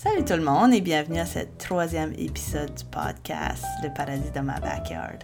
[0.00, 4.44] Salut tout le monde et bienvenue à ce troisième épisode du podcast Le paradis dans
[4.44, 5.18] ma backyard.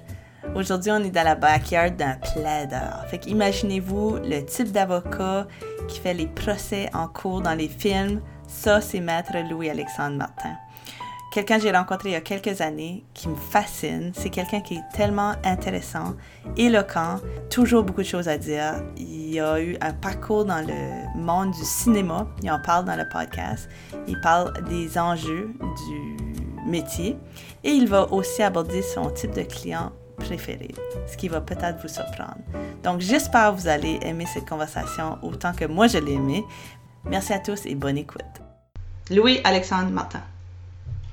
[0.56, 3.04] Aujourd'hui, on est dans la backyard d'un plaideur.
[3.06, 5.46] Fait qu'imaginez-vous le type d'avocat
[5.86, 8.20] qui fait les procès en cours dans les films.
[8.48, 10.56] Ça, c'est Maître Louis-Alexandre Martin
[11.34, 14.12] quelqu'un que j'ai rencontré il y a quelques années qui me fascine.
[14.14, 16.14] C'est quelqu'un qui est tellement intéressant,
[16.56, 17.18] éloquent,
[17.50, 18.74] toujours beaucoup de choses à dire.
[18.96, 22.28] Il a eu un parcours dans le monde du cinéma.
[22.44, 23.68] Il en parle dans le podcast.
[24.06, 25.52] Il parle des enjeux
[25.88, 27.18] du métier
[27.64, 30.68] et il va aussi aborder son type de client préféré,
[31.08, 32.38] ce qui va peut-être vous surprendre.
[32.84, 36.44] Donc, j'espère que vous allez aimer cette conversation autant que moi je l'ai aimé.
[37.04, 38.22] Merci à tous et bonne écoute.
[39.10, 40.22] Louis-Alexandre Martin.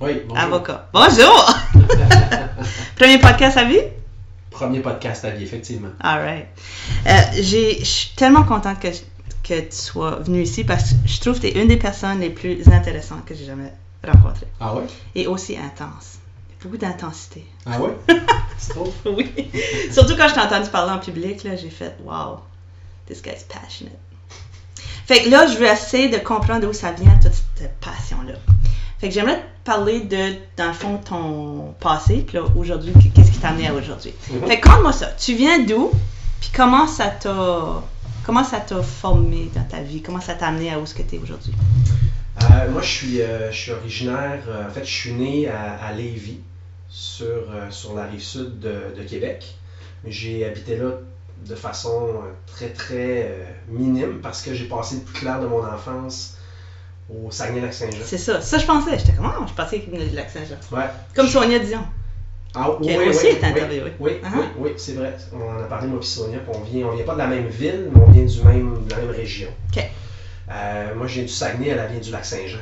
[0.02, 0.38] Oui, bonjour.
[0.44, 0.90] Avocat.
[0.94, 1.56] Bonjour!
[2.96, 3.82] Premier podcast à vie?
[4.50, 5.90] Premier podcast à vie, effectivement.
[6.00, 6.48] All right.
[7.08, 8.88] Euh, Je suis tellement contente que,
[9.44, 12.20] que tu sois venu ici parce que je trouve que tu es une des personnes
[12.20, 13.72] les plus intéressantes que j'ai jamais
[14.04, 14.48] rencontrées.
[14.60, 14.84] Ah ouais?
[15.16, 16.18] Et aussi intense.
[16.64, 17.46] Beaucoup d'intensité.
[17.66, 17.78] Ah
[18.70, 18.94] trop.
[19.06, 19.32] Oui.
[19.92, 22.40] Surtout quand je t'ai entendu parler en public, là, j'ai fait Wow,
[23.08, 23.98] this guy's passionate.
[25.08, 28.34] Fait que là, je veux essayer de comprendre d'où ça vient, toute cette passion-là.
[29.02, 33.32] Fait que j'aimerais te parler de, dans le fond, ton passé, puis là, aujourd'hui, qu'est-ce
[33.32, 34.14] qui t'a amené à aujourd'hui.
[34.30, 34.48] Mhm.
[34.48, 35.08] Fait que conte-moi ça.
[35.08, 35.92] Tu viens d'où?
[36.40, 37.82] Puis comment ça t'a.
[38.24, 40.04] Comment ça t'a formé dans ta vie?
[40.04, 41.56] Comment ça t'a amené à où ce que t'es aujourd'hui?
[42.44, 45.84] Euh, moi, je suis, euh, je suis originaire, euh, en fait, je suis né à,
[45.84, 46.42] à Lévis,
[46.88, 49.56] sur, sur la rive sud de, de Québec.
[50.06, 50.92] J'ai habité là
[51.48, 52.08] de façon
[52.46, 56.38] très, très minime parce que j'ai passé le plus clair de mon enfance
[57.10, 58.04] au Saguenay-Lac-Saint-Jean.
[58.06, 58.42] C'est ça.
[58.42, 58.98] Ça, je pensais.
[58.98, 60.56] J'étais comme, oh, je pensais qu'il venait de Lac-Saint-Jean.
[60.76, 60.86] Ouais.
[61.16, 61.84] Comme Sonia Dion.
[62.54, 63.94] Ah, oui, Qui, elle oui, aussi oui, interviewée.
[64.00, 65.16] Oui, oui, oui, c'est vrai.
[65.34, 67.28] On en a parlé, moi et Sonia, puis on vient, on vient pas de la
[67.28, 69.50] même ville, mais on vient du même, de la même région.
[69.72, 69.84] OK.
[70.50, 72.60] Euh, moi, je viens du Saguenay, elle elle vient du Lac-Saint-Jean.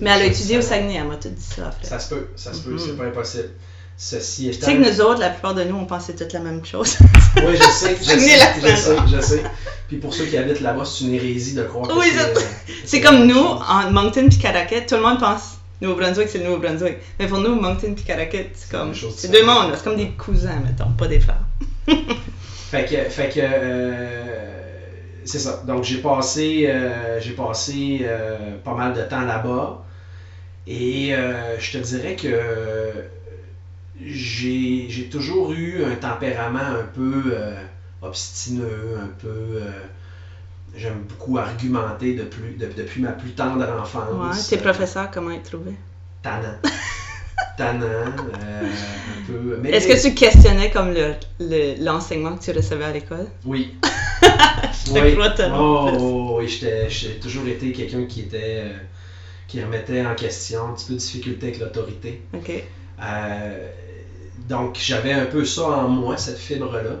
[0.00, 0.62] Mais elle a étudié au.
[0.62, 1.70] Saguenay, elle m'a tout dit ça.
[1.82, 3.50] Ça se peut, ça se peut, c'est pas impossible.
[3.98, 6.64] Ceci Tu sais que nous autres, la plupart de nous, on pensait toutes la même
[6.64, 6.98] chose.
[7.36, 9.42] Oui, je sais, je sais, je sais, je sais.
[9.88, 12.18] Puis pour ceux qui habitent là-bas, c'est une hérésie de croire que Oui, c'est...
[12.18, 16.38] je- euh, C'est comme nous, en Moncton puis Caracat, tout le monde pense Nouveau-Brunswick, c'est
[16.38, 16.96] le Nouveau-Brunswick.
[17.18, 18.94] Mais pour nous, Moncton puis Caracat, c'est comme.
[18.94, 21.40] C'est deux mondes, c'est comme des cousins, mettons, pas des frères.
[22.70, 24.24] Fait que, fait que euh,
[25.24, 25.62] c'est ça.
[25.66, 29.84] Donc j'ai passé, euh, j'ai passé euh, pas mal de temps là-bas.
[30.66, 32.28] Et euh, je te dirais que
[34.04, 37.54] j'ai j'ai toujours eu un tempérament un peu euh,
[38.02, 39.28] obstineux, un peu.
[39.62, 39.70] euh,
[40.76, 44.48] J'aime beaucoup argumenter depuis, de- depuis ma plus tendre Ouais, enfance.
[44.48, 45.72] tes Euh, professeurs, comment ils te trouvaient?
[46.22, 46.58] Tannant.
[47.56, 47.84] Tannant.
[47.86, 49.58] euh, un peu.
[49.62, 53.26] mais- Est-ce que tu questionnais comme le- le- l'enseignement que tu recevais à l'école?
[53.46, 53.74] Oui.
[54.86, 55.84] Je te crois tellement.
[55.84, 55.96] Oh, plus.
[55.98, 58.64] oh, oui, j'étais- j'ai toujours été quelqu'un qui était
[59.48, 62.20] qui remettait en question un petit peu de difficulté avec l'autorité.
[62.34, 62.50] Ok.
[63.02, 63.68] Euh,
[64.48, 66.96] donc j'avais un peu ça en moi, cette fibre-là.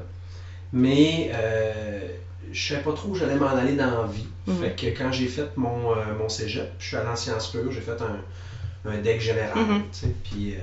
[0.72, 2.06] Mais euh,
[2.50, 4.26] je savais pas trop où j'allais m'en aller dans la vie.
[4.46, 4.54] Mhm.
[4.54, 7.70] Fait que quand j'ai fait mon, euh, mon cégep, je suis allé en sciences pures,
[7.70, 8.20] j'ai fait un,
[8.84, 9.64] un deck général.
[9.64, 9.82] Mhm.
[10.24, 10.58] Puis, euh,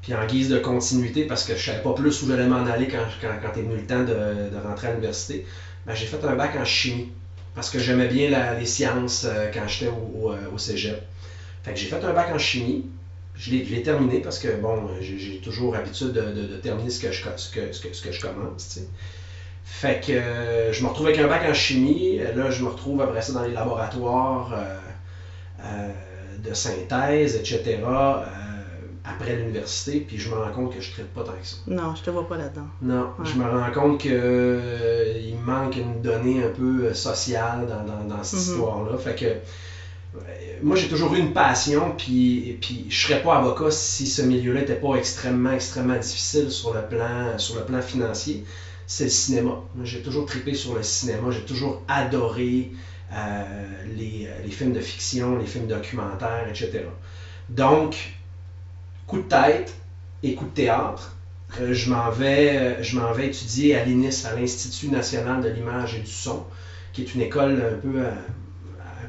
[0.00, 2.86] puis en guise de continuité, parce que je savais pas plus où j'allais m'en aller
[2.86, 5.42] quand, quand, quand est venu le temps de, de rentrer à l'université,
[5.86, 7.06] ben, j'ai fait un bac en chimie.
[7.54, 10.98] Parce que j'aimais bien la- les sciences quand j'étais au, au, au cégep.
[11.62, 12.82] Fait que j'ai fait un bac en chimie.
[13.36, 17.00] Je l'ai terminé parce que, bon, j'ai j'ai toujours l'habitude de, de- de terminer ce
[17.00, 18.86] que je, co- ce que, ce que, ce que je commence, tu sais.
[19.64, 22.16] Fait que euh, je me retrouve avec un bac en chimie.
[22.18, 24.64] Là, je me retrouve après ça dans les laboratoires euh,
[25.64, 25.92] euh,
[26.38, 28.22] de synthèse, etc.
[28.22, 28.28] euh,
[29.04, 30.00] après l'université.
[30.06, 31.56] Puis je me rends compte que je ne traite pas tant que ça.
[31.66, 32.66] Non, je te vois pas là-dedans.
[32.82, 33.24] Non, Ouais.
[33.24, 37.82] je me rends compte euh, il me manque une donnée un peu euh, sociale dans,
[37.84, 38.46] dans, dans cette Mhm.
[38.46, 38.96] histoire-là.
[38.98, 39.34] Fait que euh,
[40.62, 44.60] moi j'ai toujours eu une passion, puis, puis je serais pas avocat si ce milieu-là
[44.60, 48.44] n'était pas extrêmement, extrêmement difficile sur le plan, sur le plan financier.
[48.86, 49.62] C'est le cinéma.
[49.82, 52.70] J'ai toujours trippé sur le cinéma, j'ai toujours adoré
[53.12, 56.84] euh, les, les films de fiction, les films documentaires, etc.
[57.48, 58.16] Donc,
[59.06, 59.74] coup de tête
[60.22, 61.16] et coup de théâtre,
[61.60, 65.48] euh, je m'en vais, euh, je m'en vais étudier à l'INIS, à l'Institut national de
[65.48, 66.44] l'image et du son,
[66.92, 68.10] qui est une école un peu, euh,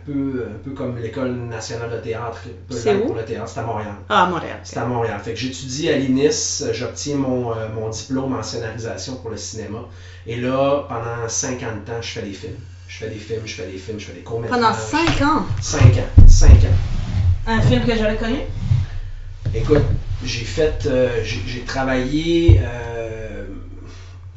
[0.07, 3.93] peu, un peu comme l'école nationale de théâtre, pour le théâtre, c'est à Montréal.
[4.09, 4.59] Ah, à Montréal.
[4.63, 5.19] C'est à Montréal.
[5.23, 9.79] Fait que j'étudie à l'INIS, j'obtiens mon, euh, mon diplôme en scénarisation pour le cinéma.
[10.25, 12.55] Et là, pendant 50 ans, je fais des films.
[12.87, 14.59] Je fais des films, je fais des films, je fais des courts-métrages.
[14.59, 15.45] Pendant 5 ans?
[15.61, 16.23] 5 ans.
[16.27, 17.47] 5 ans.
[17.47, 18.39] Un film que j'aurais connu?
[19.53, 19.83] Écoute,
[20.23, 23.45] j'ai fait, euh, j'ai travaillé, euh,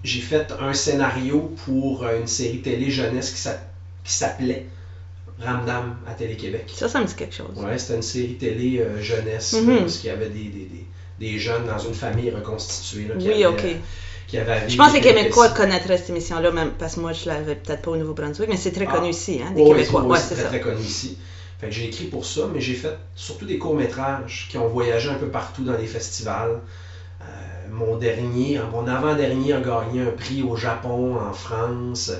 [0.03, 4.67] j'ai fait un scénario pour une série télé jeunesse qui s'appelait
[5.41, 6.71] Ramdam à Télé-Québec.
[6.75, 7.49] Ça, ça me dit quelque chose.
[7.57, 9.71] Ouais, c'était une série télé euh, jeunesse, Mhm.
[9.75, 10.87] là, parce qu'il y avait des, des, des,
[11.19, 13.07] des jeunes dans une famille reconstituée.
[13.09, 13.65] Là, qui Oui, ok.
[13.65, 13.75] euh,
[14.27, 17.13] qui avaient à Je pense que les Québécois connaîtraient cette émission-là, même parce que moi,
[17.13, 18.97] je l'avais peut-être pas au Nouveau-Brunswick, mais c'est très Ah.
[18.97, 20.03] connu ici, hein, des Ouais, Québécois.
[20.05, 21.19] Ouais, c'est très, très connu ici.
[21.61, 25.11] Fait que j'ai écrit pour ça, mais j'ai fait surtout des courts-métrages qui ont voyagé
[25.11, 26.61] un peu partout dans les festivals.
[27.21, 27.25] Euh,
[27.71, 32.13] mon dernier, mon avant-dernier a gagné un prix au Japon, en France.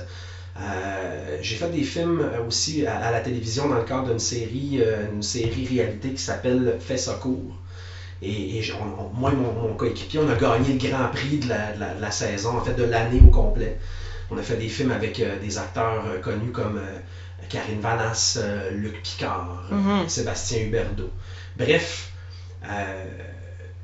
[0.57, 4.19] Euh, j'ai fait des films euh, aussi à, à la télévision dans le cadre d'une
[4.19, 7.57] série, euh, une série réalité qui s'appelle Fait secours.
[8.21, 11.07] Et, et j'ai- on- on- moi et mon, mon coéquipier, on a gagné le grand
[11.07, 13.75] prix de la, de la- de la saison, en fait de l'année au complet.
[14.29, 16.79] On a fait des films avec euh, des acteurs connus comme
[17.49, 18.37] Karine Vanasse,
[18.71, 20.05] Luc Picard, Mhm.
[20.05, 21.09] Sébastien Huberdeau.
[21.55, 22.09] Bref,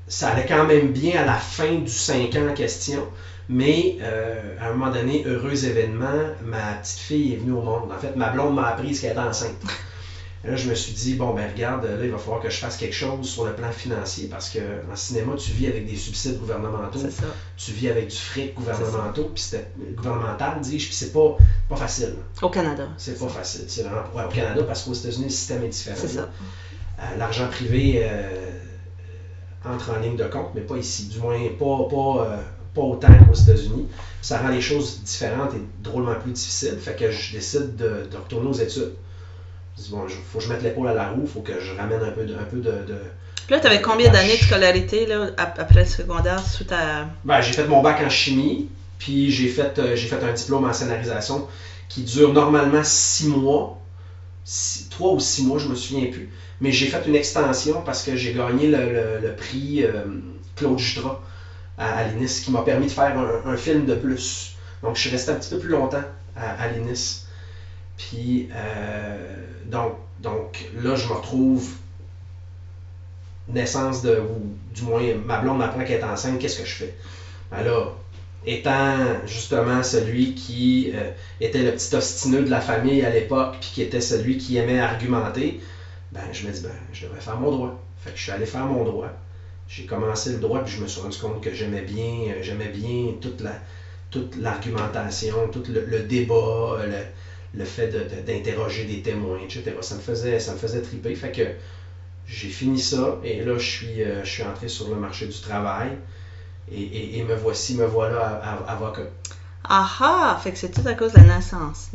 [0.08, 3.08] ça allait quand même bien à la fin du 5 ans en question,
[3.50, 7.92] mais euh, à un moment donné, heureux événement, ma petite fille est venue au monde.
[7.92, 9.56] En fait, ma blonde m'a appris qu'elle était enceinte.
[10.46, 12.58] Et là, je me suis dit, bon, ben regarde, là, il va falloir que je
[12.58, 14.60] fasse quelque chose sur le plan financier parce que
[14.92, 17.26] en cinéma, tu vis avec des subsides gouvernementaux C'est ça.
[17.58, 22.16] tu vis avec du fric gouvernementaux, puis c'était gouvernemental, dis-je, puis c'est pas, pas facile.
[22.42, 22.88] Au Canada.
[22.98, 23.66] C'est pas facile.
[23.68, 25.98] C'est vraiment ouais, au Canada parce qu'aux États-Unis le système est différent.
[26.00, 26.30] C'est ça.
[27.00, 28.52] Euh, L'argent privé euh,
[29.66, 31.08] entre en ligne de compte, mais pas ici.
[31.08, 32.38] Du moins pas, pas, euh,
[32.78, 33.88] pas autant qu'aux États-Unis.
[34.22, 36.78] Ça rend les choses différentes et drôlement plus difficiles.
[36.80, 38.94] Fait que je décide de, de retourner aux études.
[39.78, 41.60] Je dis bon, il faut que je mette l'épaule à la roue, il faut que
[41.60, 43.02] je ramène un peu de, un peu de, de-
[43.46, 47.08] Puis là, tu avais combien d'années de scolarité là, ap- après le secondaire sous ta.
[47.24, 48.70] Ben, j'ai fait mon bac en chimie,
[49.00, 51.48] puis j'ai fait, euh, j'ai fait un diplôme en scénarisation
[51.90, 53.80] qui dure normalement six mois,
[54.44, 56.30] six- trois ou six mois, je me souviens plus.
[56.60, 60.06] Mais j'ai fait une extension parce que j'ai gagné le, le- le prix euh,
[60.56, 61.22] Claude Jutras
[61.78, 64.56] à, l'INIS, qui m'a permis de faire un, film de plus.
[64.84, 66.04] Donc, je suis resté un petit peu plus longtemps
[66.36, 67.28] à, à l'INIS.
[67.98, 69.36] Puis, euh,
[69.66, 71.68] donc, là, je me retrouve
[73.48, 76.96] naissance de, ou du moins, ma blonde m'apprend qu'elle est enceinte, qu'est-ce que je fais?
[77.52, 77.94] Ben là,
[78.46, 81.10] étant justement celui qui euh,
[81.40, 84.80] était le petit ostineux de la famille à l'époque, puis qui était celui qui aimait
[84.80, 85.62] argumenter,
[86.12, 87.80] ben je me dis, ben, je devrais faire mon droit.
[88.04, 89.10] Fait que je suis allé faire mon droit.
[89.68, 92.70] J'ai commencé le droit, puis je me suis rendu compte que j'aimais bien, euh, j'aimais
[92.70, 93.54] bien toute la
[94.12, 99.82] toute l'argumentation, tout le, débat, le, le fait de- de- d'interroger des témoins, etc.
[99.84, 101.14] Ça me faisait, ça me faisait triper.
[101.16, 101.44] Fait que
[102.28, 105.40] j'ai fini ça et là, je suis, euh, je suis entré sur le marché du
[105.42, 105.98] travail
[106.72, 108.22] et, et- me voici, me voilà
[108.68, 109.08] avocat.
[109.64, 110.40] Ah ah!
[110.42, 111.90] Fait que c'est tout à cause de la naissance.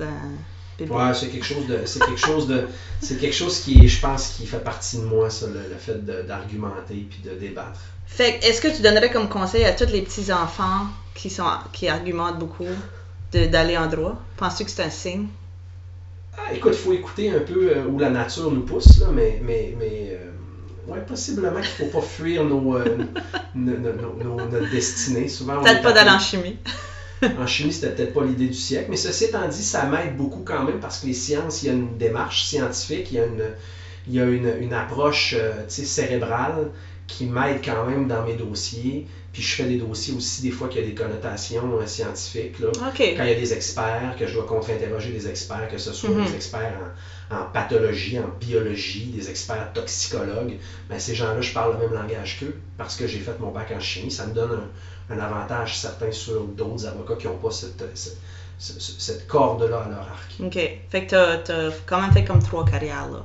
[0.81, 2.69] Ouais, c'est quelque chose de, c'est quelque chose de,
[3.01, 6.05] c'est quelque chose qui, je pense, qui fait partie de moi, ça, le, le fait
[6.27, 7.81] d'argumenter puis de débattre.
[8.07, 11.89] Fait que est-ce que tu donnerais comme conseil à tous les petits-enfants qui, sont, qui
[11.89, 12.67] argumentent beaucoup
[13.33, 14.17] d'aller en droit?
[14.37, 15.27] Penses-tu que c'est un signe?
[16.37, 19.39] Ah, écoute, il faut écouter un peu euh, où la nature nous pousse, là, mais,
[19.43, 20.31] mais, mais euh,
[20.91, 22.85] ouais, possiblement qu'il ne faut pas fuir nos, euh,
[23.55, 25.29] nos- nos- notre destinée.
[25.29, 26.57] Souvent, Peut-être pas d'aller en chimie.
[27.37, 30.43] En chimie, c'était peut-être pas l'idée du siècle, mais ceci étant dit, ça m'aide beaucoup
[30.45, 33.25] quand même parce que les sciences, il y a une démarche scientifique, il y a
[33.25, 33.53] une,
[34.07, 36.69] il y a une, une approche euh, tu sais, cérébrale
[37.07, 39.07] qui m'aide quand même dans mes dossiers.
[39.33, 42.59] Puis je fais des dossiers aussi des fois qu'il y a des connotations euh, scientifiques.
[42.59, 42.69] Là.
[42.69, 43.01] OK.
[43.17, 46.11] Quand il y a des experts, que je dois contre-interroger des experts, que ce soit
[46.11, 46.25] Mhm.
[46.25, 46.93] des experts
[47.31, 50.57] en, en pathologie, en biologie, des experts toxicologues,
[50.89, 53.71] ben ces gens-là, je parle le même langage qu'eux parce que j'ai fait mon bac
[53.71, 54.11] en chimie.
[54.11, 54.69] Ça me donne un,
[55.11, 58.17] un avantage certain sur d'autres avocats qui n'ont pas cette, cette,
[58.81, 60.33] cette- corde-là à leur arc.
[60.41, 60.59] OK.
[60.91, 63.23] Fait que t'as, t'as quand même fait comme trois carrières, là,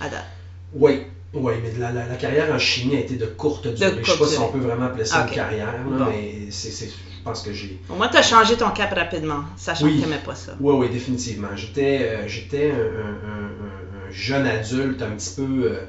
[0.00, 0.24] à date.
[0.72, 1.02] Oui,
[1.34, 3.92] oui, mais la, la- la carrière en chimie a été de courte durée.
[3.94, 6.04] je ne sais pas si on peut vraiment appeler ça une carrière, là, Bon.
[6.06, 9.96] mais c'est, je pense que j'ai, Au moins, t'as changé ton cap rapidement, sachant Oui.
[9.98, 10.52] que t'aimais pas ça.
[10.60, 11.48] Oui, oui, définitivement.
[11.54, 15.42] J'étais, euh, j'étais un, un- un- un jeune adulte un petit peu,
[15.72, 15.80] euh,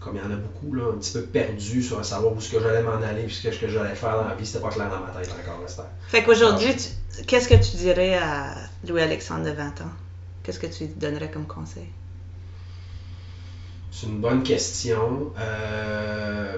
[0.00, 2.50] comme il y en a beaucoup, là, un petit peu perdu sur savoir où ce
[2.50, 4.46] que j'allais m'en aller, puis ce que, j'allais faire dans la vie.
[4.46, 5.84] C'était pas clair dans ma tête encore, Esther.
[6.08, 8.54] Fait qu'aujourd'hui, tu- qu'est-ce que tu dirais à
[8.88, 9.92] Louis-Alexandre de 20 ans?
[10.42, 11.88] Qu'est-ce que tu lui donnerais comme conseil?
[13.90, 15.32] C'est une bonne question.
[15.38, 16.56] Euh,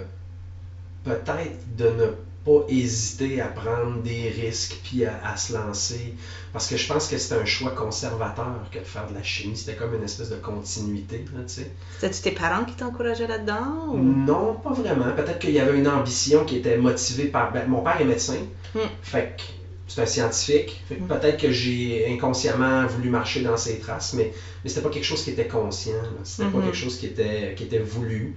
[1.05, 2.07] peut-être de ne
[2.45, 6.15] pas hésiter à prendre des risques puis à, à se lancer.
[6.53, 9.57] Parce que je pense que c'était un choix conservateur que de faire de la chimie.
[9.57, 11.71] C'était comme une espèce de continuité, tu sais.
[12.01, 13.89] C'était-tu tes parents qui t'encourageaient là-dedans?
[13.93, 13.97] Ou...
[13.99, 15.13] Non, pas vraiment.
[15.17, 17.53] Peut-être qu'il y avait une ambition qui était motivée par.
[17.53, 18.39] ben, mon père est médecin.
[18.75, 18.81] Hmm.
[19.03, 19.43] Fait que
[19.89, 20.83] c'est un scientifique.
[20.89, 21.07] Fait que Hmm.
[21.09, 24.33] peut-être que j'ai inconsciemment voulu marcher dans ses traces, mais,
[24.65, 25.93] mais c'était pas quelque chose qui était conscient.
[26.25, 26.65] C'était pas Mhm.
[26.65, 28.35] quelque chose qui était, qui était voulu.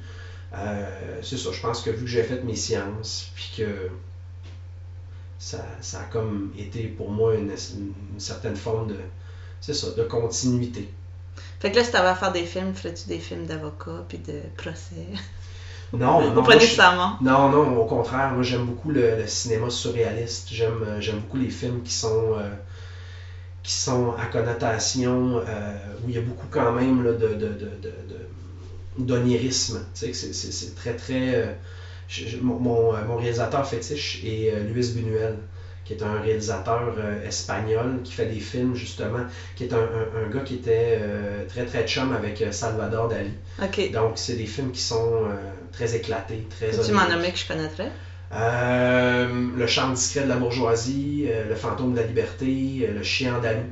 [0.57, 1.51] Euh, c'est ça.
[1.51, 3.89] Je pense que vu que j'ai fait mes sciences, puis que
[5.39, 8.97] ça, ça a comme été pour moi une, une certaine forme de.
[9.62, 10.89] C'est ça, de continuité.
[11.59, 14.41] Fait que là, si t'avais à faire des films, ferais-tu des films d'avocats puis de
[14.57, 15.07] procès?
[15.93, 17.17] Non, non, pas nécessairement?
[17.21, 20.50] Non, non, au contraire, moi j'aime beaucoup le, le cinéma surréaliste.
[20.51, 22.50] J'aime euh, j'aime beaucoup les films qui sont euh,
[23.63, 27.33] qui sont à connotation euh, où il y a beaucoup quand même là, de, de,
[27.35, 28.27] de, de- de-
[28.97, 29.81] d'onirisme.
[29.93, 31.35] Tu c'est, très très.
[31.35, 31.51] euh,
[32.07, 35.35] je- mon, mon, euh, mon réalisateur fétiche est euh, Luis Buñuel,
[35.85, 39.25] qui est un réalisateur euh, espagnol qui fait des films justement,
[39.55, 43.33] qui est un, un- un gars qui était euh, très très chum avec Salvador Dali.
[43.91, 45.35] Donc c'est des films qui sont euh,
[45.71, 47.91] très éclatés, très Peux-tu m'en nommer que je connaîtrais?
[48.31, 53.65] Le charme discret de la bourgeoisie, Le fantôme de la liberté, Le chien andalou.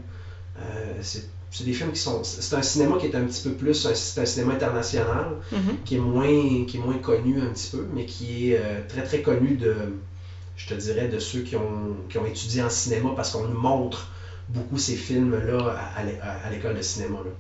[1.02, 1.24] C'est
[1.54, 2.24] c'est des films qui sont.
[2.24, 3.76] C'est un cinéma qui est un petit peu plus.
[3.76, 5.78] C'est un cinéma international Mhm.
[5.86, 9.04] qui est moins, qui est moins connu un petit peu, mais qui est euh, très
[9.04, 9.76] très connu de,
[10.56, 13.58] je te dirais, de ceux qui ont, qui ont étudié en cinéma parce qu'on nous
[13.58, 14.10] montre
[14.50, 17.18] beaucoup ces films-là à, à l'é- à l'école de cinéma.
[17.24, 17.32] Là.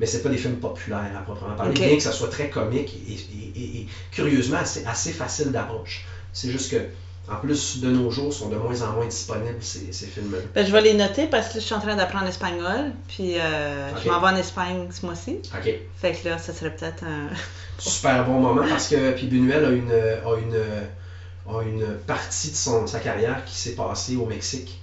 [0.00, 2.94] Mais c'est pas des films populaires à proprement parler, bien que ça soit très comique
[2.94, 6.04] et, et- et- et curieusement assez, assez facile d'approche.
[6.32, 6.84] C'est juste que,
[7.28, 10.38] en plus, de nos jours, sont de moins en moins disponibles ces, ces films-là.
[10.54, 12.92] Ben, je vais les noter parce que là, je suis en train d'apprendre l'espagnol.
[13.06, 15.38] Puis euh, je m'en vais en Espagne ce mois-ci.
[15.54, 15.72] Ok.
[15.96, 17.28] Fait que là, ça serait peut-être un.
[17.78, 22.56] super bon moment parce que puis Buñuel a une, a une, a une partie de
[22.56, 24.80] son, sa carrière qui s'est passée au Mexique.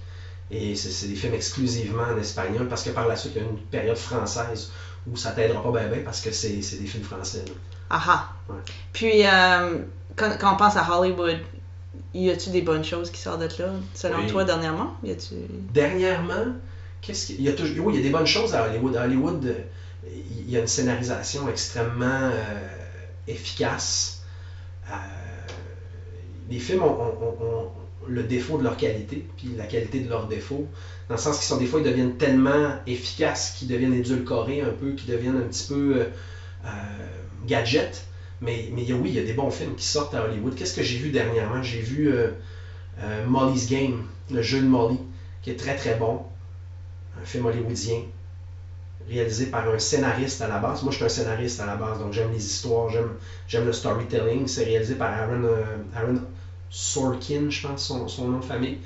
[0.50, 3.44] Et c'est c'est des films exclusivement en espagnol parce que par la suite, il y
[3.44, 4.72] a une période française
[5.06, 7.44] où ça t'aidera pas bien bien parce que c'est des films français.
[7.90, 8.28] Ah ah.
[8.48, 8.58] Ouais.
[8.92, 9.78] Puis, euh,
[10.16, 11.38] quand, quand on pense à Hollywood,
[12.14, 14.26] y a-tu des bonnes choses qui sortent de là, selon Oui.
[14.26, 14.94] toi, dernièrement?
[15.04, 15.34] Y a-tu.
[15.72, 16.54] Dernièrement,
[17.00, 18.96] qu'est-ce qu'il y a toujours, oui, il y a des bonnes choses à Hollywood.
[18.96, 19.54] À Hollywood,
[20.06, 22.76] il y a une scénarisation extrêmement euh,
[23.28, 24.22] efficace.
[24.90, 24.94] Euh,
[26.48, 27.68] les films ont, ont- ont- ont
[28.06, 30.66] le défaut de leur qualité, puis la qualité de leur défaut,
[31.08, 34.70] dans le sens qu'ils sont des fois ils deviennent tellement efficaces qu'ils deviennent édulcorés un
[34.70, 36.04] peu, qu'ils deviennent un petit peu euh,
[36.64, 36.68] euh,
[37.46, 38.06] gadgets.
[38.40, 40.54] Mais, oui, il y a des bons films qui sortent à Hollywood.
[40.54, 41.62] Qu'est-ce que j'ai vu dernièrement?
[41.62, 42.28] J'ai vu euh,
[43.00, 44.98] euh, Molly's Game, le jeu de Molly,
[45.42, 46.22] qui est très très bon.
[47.20, 48.02] Un film hollywoodien,
[49.08, 50.82] réalisé par un scénariste à la base.
[50.82, 54.46] Moi, je suis un scénariste à la base, donc j'aime les histoires, j'aime, le storytelling.
[54.46, 56.20] C'est réalisé par Aaron, euh, Aaron
[56.70, 58.78] Sorkin, je pense, son, son nom de famille.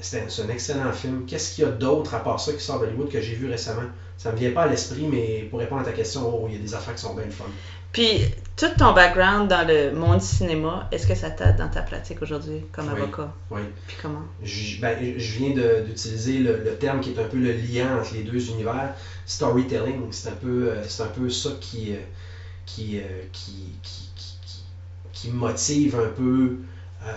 [0.00, 1.24] C'est, un, excellent film.
[1.26, 3.88] Qu'est-ce qu'il y a d'autre à part ça qui sort d'Hollywood que j'ai vu récemment?
[4.18, 6.58] Ça me vient pas à l'esprit, mais pour répondre à ta question, oh, il y
[6.58, 7.44] a des affaires qui sont bien fun.
[7.92, 8.24] Puis,
[8.56, 12.22] tout ton background dans le monde du cinéma, est-ce que ça t'aide dans ta pratique
[12.22, 13.00] aujourd'hui comme Oui.
[13.02, 13.32] avocat?
[13.50, 13.62] Oui.
[13.86, 14.26] Puis comment?
[14.42, 18.14] Je, ben, je viens d'utiliser le, le terme qui est un peu le lien entre
[18.14, 18.94] les deux univers,
[19.26, 20.12] storytelling.
[20.12, 24.64] C'est un peu, euh, c'est un peu ça qui, euh, euh, qui, qui, qui, qui-
[25.12, 26.56] qui motive un peu
[27.04, 27.12] euh,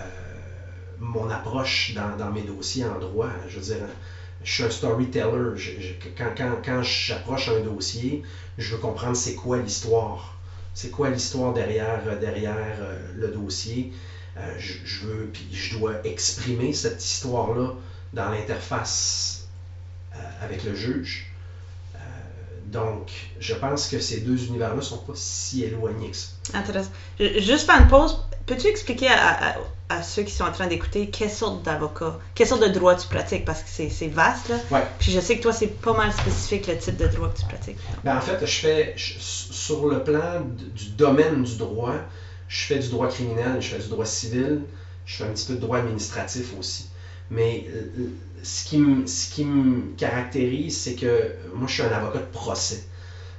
[0.98, 3.30] mon approche dans, dans mes dossiers en droit.
[3.48, 3.86] Je veux dire,
[4.42, 5.56] je suis un storyteller.
[5.56, 8.22] Je- je- quand quand, quand j'approche un dossier,
[8.58, 10.33] je veux comprendre c'est quoi l'histoire.
[10.74, 13.92] C'est quoi l'histoire derrière, derrière euh, le dossier?
[14.36, 17.74] Euh, je, veux, puis je dois exprimer cette histoire-là
[18.12, 19.46] dans l'interface
[20.14, 21.33] euh, avec le juge.
[22.74, 26.28] Donc, je pense que ces deux univers-là sont pas si éloignés que ça.
[26.54, 26.90] Intéressant.
[27.18, 29.56] Ju- Juste faire une pause, peux-tu expliquer à, à-
[29.90, 33.06] à ceux qui sont en train d'écouter quelle sorte d'avocat, quelle sorte de droit tu
[33.06, 33.44] pratiques?
[33.44, 34.56] Parce que c'est vaste, là.
[34.70, 34.84] Ouais.
[34.98, 37.44] Puis je sais que toi, c'est pas mal spécifique le type de droit que tu
[37.46, 37.76] pratiques.
[38.02, 40.40] Ben, en fait, je fais, je- sur le plan
[40.74, 41.94] du domaine du droit,
[42.48, 44.62] je fais du droit criminel, je fais du droit civil,
[45.06, 46.86] je fais un petit peu de droit administratif aussi.
[47.30, 47.86] Mais euh,
[48.44, 48.78] ce qui
[49.44, 52.82] me, caractérise, c'est que moi, je suis un avocat de procès.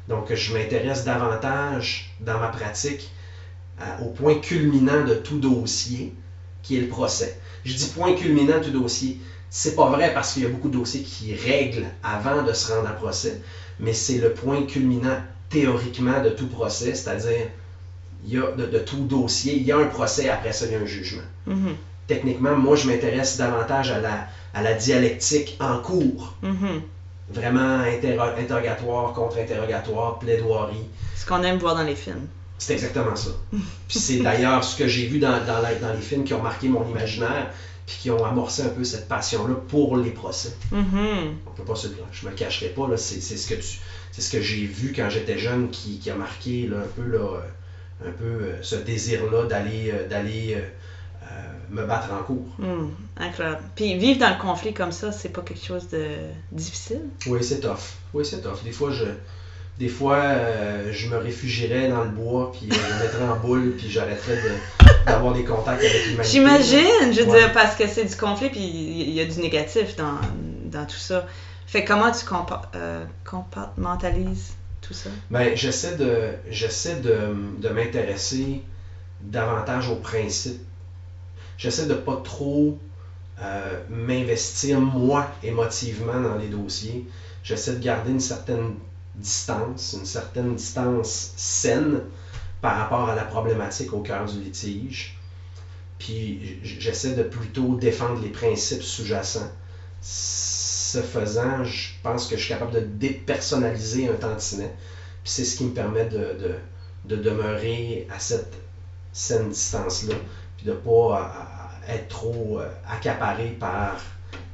[0.08, 3.12] Donc, je m'intéresse davantage dans ma pratique
[3.80, 6.12] à- au point culminant de tout dossier,
[6.64, 7.36] qui est le procès.
[7.66, 9.18] Je dis point culminant de tout dossier.
[9.50, 12.68] C'est pas vrai parce qu'il y a beaucoup de dossiers qui règlent avant de se
[12.68, 13.40] rendre à procès
[13.80, 15.18] mais c'est le point culminant
[15.50, 17.48] théoriquement de tout procès, c'est-à-dire
[18.24, 21.22] de, tout dossier, il y a un procès, après ça, il y a un jugement.
[21.48, 21.76] Mhm,
[22.08, 26.82] Techniquement, moi, je m'intéresse davantage à la, à la dialectique en cours, mhm.
[27.30, 30.88] vraiment interro- interrogatoire, contre-interrogatoire, plaidoirie.
[31.16, 32.28] Ce qu'on aime voir dans les films.
[32.58, 33.30] C'est exactement ça.
[33.88, 36.42] Puis c'est d'ailleurs ce que j'ai vu dans, dans, la- dans les films qui ont
[36.42, 37.50] marqué mon imaginaire,
[37.86, 40.54] puis qui ont amorcé un peu cette passion-là pour les procès.
[40.72, 41.36] Mhm.
[41.46, 43.78] On peut pas se je me cacherai pas là, c'est ce que tu
[44.12, 47.04] c'est ce que j'ai vu quand j'étais jeune qui, qui a marqué là, un peu
[47.08, 50.62] là, euh, un peu euh, ce désir là d'aller d'aller euh,
[51.70, 52.48] me battre en cours.
[52.60, 53.62] Hmm, incroyable.
[53.76, 56.06] Puis vivre dans le conflit comme ça, c'est pas quelque chose de
[56.52, 57.02] difficile?
[57.28, 57.96] Oui, c'est tough.
[58.14, 58.64] Oui, c'est tough.
[58.64, 59.06] Des fois je
[59.78, 63.36] des fois euh, je me réfugierais dans le bois puis euh, je me mettrais en
[63.38, 66.32] boule puis j'arrêterais de- d'avoir des contacts avec l'humanité.
[66.32, 67.40] J'imagine, je veux Ouais.
[67.40, 70.20] dire, parce que c'est du conflit, puis il y a du négatif dans,
[70.72, 71.28] dans tout ça.
[71.68, 72.26] Fait comment tu
[72.76, 75.10] euh, compartimentalises tout ça?
[75.30, 78.62] Ben, j'essaie de, j'essaie de, de m'intéresser
[79.22, 80.62] davantage aux principes.
[81.58, 82.78] J'essaie de pas trop
[83.42, 87.06] euh, m'investir moi émotivement dans les dossiers.
[87.44, 88.76] J'essaie de garder une certaine
[89.16, 92.02] distance, une certaine distance saine
[92.62, 95.18] par rapport à la problématique au cœur du litige.
[96.00, 99.52] Puis j'essaie de plutôt défendre les principes sous-jacents.
[100.02, 104.72] Ce faisant, je pense que je suis capable de dépersonnaliser un tantinet.
[105.24, 106.38] Puis c'est ce qui me permet de,
[107.06, 108.54] de, demeurer à cette
[109.14, 110.16] saine distance-là.
[110.66, 111.32] Puis de ne pas
[111.88, 113.98] être trop euh, accaparé par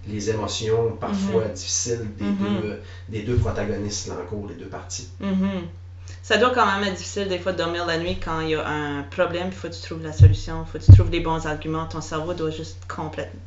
[0.08, 1.54] les émotions parfois mm-hmm.
[1.54, 2.62] difficiles des, mm-hmm.
[2.62, 5.10] deux, des deux protagonistes là, en cours, les deux parties.
[5.22, 5.62] Mm-hmm.
[6.24, 8.56] Ça doit quand même être difficile des fois de dormir la nuit quand il y
[8.56, 11.12] a un problème, il faut que tu trouves la solution, il faut que tu trouves
[11.12, 11.86] les bons arguments.
[11.86, 13.40] Ton cerveau doit juste complètement.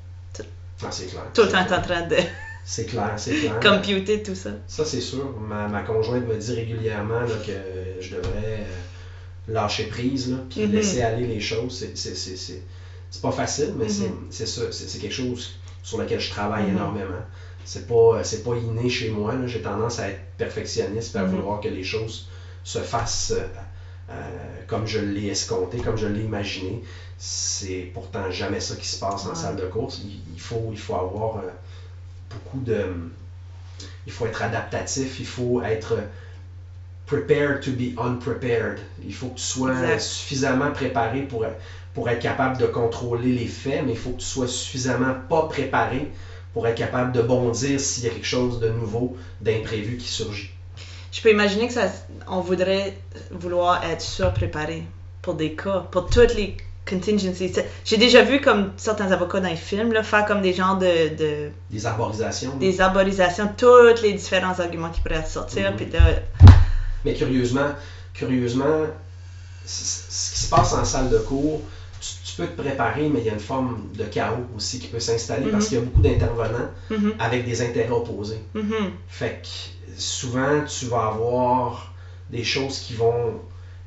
[0.83, 1.23] Ah, c'est clair.
[1.33, 2.17] Tout le temps en train de.
[2.65, 3.61] C'est clair, c'est clair.
[3.63, 4.51] Computer tout ça.
[4.67, 5.35] Ça, c'est sûr.
[5.39, 7.53] Ma, ma, conjointe me dit régulièrement là, que
[8.01, 8.75] je devrais euh,
[9.49, 11.85] lâcher prise, là, puis laisser aller les choses.
[11.95, 13.87] C'est pas facile, mais
[14.31, 14.63] c'est ça.
[14.71, 16.77] C'est quelque chose sur lequel je travaille mm-hmm.
[16.77, 17.23] énormément.
[17.65, 19.35] C'est pas, pas inné chez moi.
[19.47, 22.29] J'ai tendance à être perfectionniste et à vouloir que les choses
[22.63, 23.47] se fassent euh,
[24.11, 24.13] euh,
[24.67, 26.83] comme je l'ai escompté, comme je l'ai imaginé.
[27.17, 30.03] C'est pourtant jamais ça qui se passe en salle de course.
[30.35, 31.51] Il, faut, il faut avoir euh,
[32.31, 32.87] beaucoup de.
[34.07, 35.99] Il faut être adaptatif, il faut être
[37.07, 38.81] prepared to be unprepared.
[39.05, 41.45] Il faut que tu sois suffisamment préparé pour,
[41.93, 45.43] pour être capable de contrôler les faits, mais il faut que tu sois suffisamment pas
[45.49, 46.11] préparé
[46.53, 50.51] pour être capable de bondir s'il y a quelque chose de nouveau, d'imprévu qui surgit.
[51.13, 51.89] Je peux imaginer que ça,
[52.27, 52.97] on voudrait
[53.31, 54.85] vouloir être surpréparé
[55.23, 56.57] pour des cas, pour toutes les
[56.89, 57.53] contingencies.
[57.85, 61.17] J'ai déjà vu comme certains avocats dans les films là, faire comme des genres de,
[61.17, 62.57] de des arborisations.
[62.57, 65.73] Des arborisations, tous les différents arguments qui pourraient sortir.
[65.73, 66.64] Mm-hmm.
[67.05, 67.71] Mais curieusement,
[68.13, 68.87] curieusement,
[69.65, 71.61] ce qui se passe en salle de cours,
[72.01, 75.01] tu, peux te préparer, mais il y a une forme de chaos aussi qui peut
[75.01, 75.69] s'installer parce mm-hmm.
[75.69, 77.13] qu'il y a beaucoup d'intervenants mm-hmm.
[77.19, 78.43] avec des intérêts opposés.
[79.09, 81.95] Fait que souvent, tu vas avoir
[82.31, 83.41] des choses qui vont,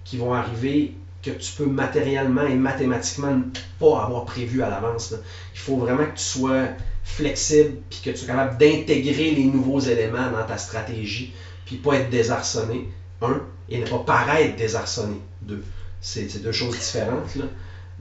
[0.03, 3.41] qui vont arriver que tu peux matériellement et mathématiquement
[3.80, 5.13] pas avoir prévu à l'avance.
[5.53, 6.67] Il faut vraiment que tu sois
[7.03, 11.34] flexible puis que tu sois capable d'intégrer les nouveaux éléments dans ta stratégie
[11.65, 12.88] puis pas être désarçonné,
[13.21, 15.63] un, et ne pas paraître désarçonné, deux.
[16.01, 17.36] C'est deux choses différentes.
[17.36, 17.45] Là.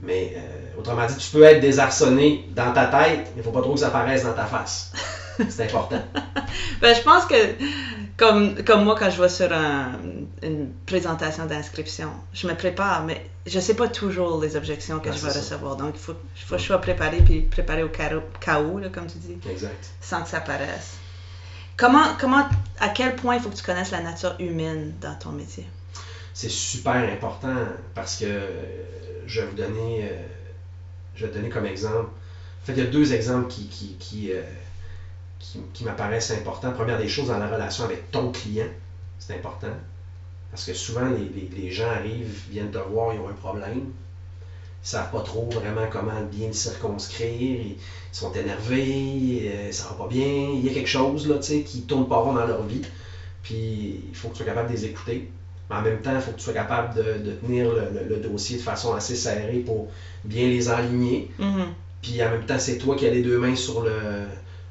[0.01, 3.51] Mais euh, autrement dit, tu peux être désarçonné dans ta tête, mais il ne faut
[3.51, 4.93] pas trop que ça apparaisse dans ta face.
[5.49, 6.01] C'est important.
[6.81, 7.35] ben, je pense que,
[8.15, 9.51] comme, comme moi, quand je vais sur
[10.43, 15.11] une présentation d'inscription, je me prépare, mais je ne sais pas toujours les objections que
[15.11, 15.75] je vais recevoir.
[15.75, 19.37] Donc, il faut, faut que je sois préparé, puis préparé au où, comme tu dis.
[19.49, 19.89] Exact.
[20.01, 20.97] Sans que ça apparaisse.
[21.77, 22.43] Comment, comment,
[22.79, 25.65] à quel point il faut que tu connaisses la nature humaine dans ton métier?
[26.33, 27.55] C'est super important
[27.93, 28.25] parce que
[29.27, 30.25] je vais vous donner, euh,
[31.15, 32.09] je vais comme exemple.
[32.09, 34.41] En fait, il y a deux exemples euh,
[35.73, 36.73] qui, m'apparaissent importants.
[36.73, 38.67] Première des choses, dans la relation avec ton client,
[39.19, 39.71] c'est important.
[40.49, 43.91] Parce que souvent, les, les, gens arrivent, viennent te voir, ils ont un problème.
[44.83, 47.59] Ils ne savent pas trop vraiment comment bien le circonscrire.
[47.61, 47.75] Ils
[48.11, 50.49] sont énervés, euh, ça va pas bien.
[50.53, 52.81] Il y a quelque chose là, qui tourne pas rond dans leur vie.
[53.43, 55.29] Puis il faut que tu sois capable de les écouter.
[55.69, 58.61] Mais en même temps, il faut que tu sois capable de, tenir le, dossier de
[58.61, 59.89] façon assez serrée pour
[60.23, 61.29] bien les aligner.
[61.39, 61.65] Mm-hmm.
[62.01, 63.91] Puis en même temps, c'est toi qui as les deux mains sur le,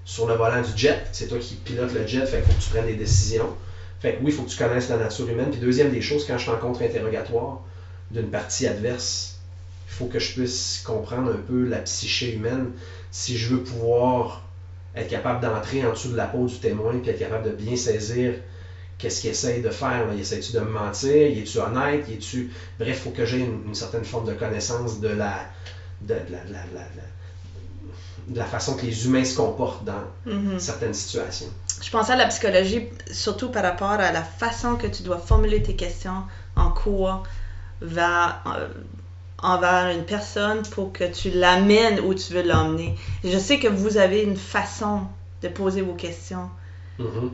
[0.06, 1.04] sur le volant du jet.
[1.12, 3.54] C'est toi qui pilote le jet, fait qu'il faut que tu prennes des décisions.
[4.00, 5.50] Fait que oui, il faut que tu connaisses la nature humaine.
[5.50, 7.60] Puis deuxième des choses, quand je suis en contre-interrogatoire
[8.10, 9.35] d'une partie adverse,
[9.86, 12.72] il faut que je puisse comprendre un peu la psyché humaine
[13.10, 14.42] si je veux pouvoir
[14.94, 17.76] être capable d'entrer en dessous de la peau du témoin puis être capable de bien
[17.76, 18.34] saisir
[18.98, 20.06] qu'est-ce qu'il essaye de faire.
[20.12, 21.14] Il essaie-tu de me mentir?
[21.14, 22.04] Il est-tu honnête?
[22.08, 22.50] Il est-tu...
[22.78, 25.46] Bref, il faut que j'ai une, certaine forme de connaissance de la,
[26.02, 26.40] de, la,
[28.28, 30.58] de la façon que les humains se comportent dans mm-hmm.
[30.58, 31.48] certaines situations.
[31.82, 35.62] Je pensais à la psychologie, surtout par rapport à la façon que tu dois formuler
[35.62, 36.22] tes questions
[36.56, 37.22] en cours
[37.82, 38.68] vers, euh,
[39.38, 42.94] envers une personne pour que tu l'amènes où tu veux l'emmener.
[43.24, 45.02] Je sais que vous avez une façon
[45.42, 46.48] de poser vos questions.
[46.98, 47.30] Mm-hmm.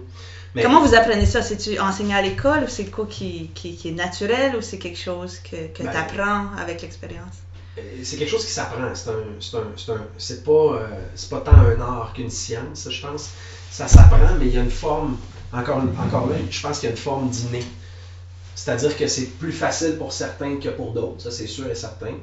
[0.60, 1.40] Comment vous apprenez ça?
[1.40, 5.38] C'est-tu enseigné à l'école ou c'est quoi qui, qui, est naturel ou c'est quelque chose
[5.38, 7.36] que, que ben, tu apprends avec l'expérience?
[7.78, 8.94] Euh, c'est quelque chose qui s'apprend.
[8.94, 10.86] C'est un, un, c'est pas, euh,
[11.30, 13.30] pas tant un art qu'une science, je pense.
[13.70, 15.16] Ça s'apprend, mais il y a une forme,
[15.52, 17.64] encore, encore là, je pense qu'il y a une forme d'inné.
[18.54, 22.14] C'est-à-dire que c'est plus facile pour certains que pour d'autres, ça c'est sûr et certain.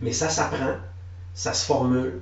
[0.00, 0.76] Mais ça s'apprend,
[1.34, 2.20] ça se formule.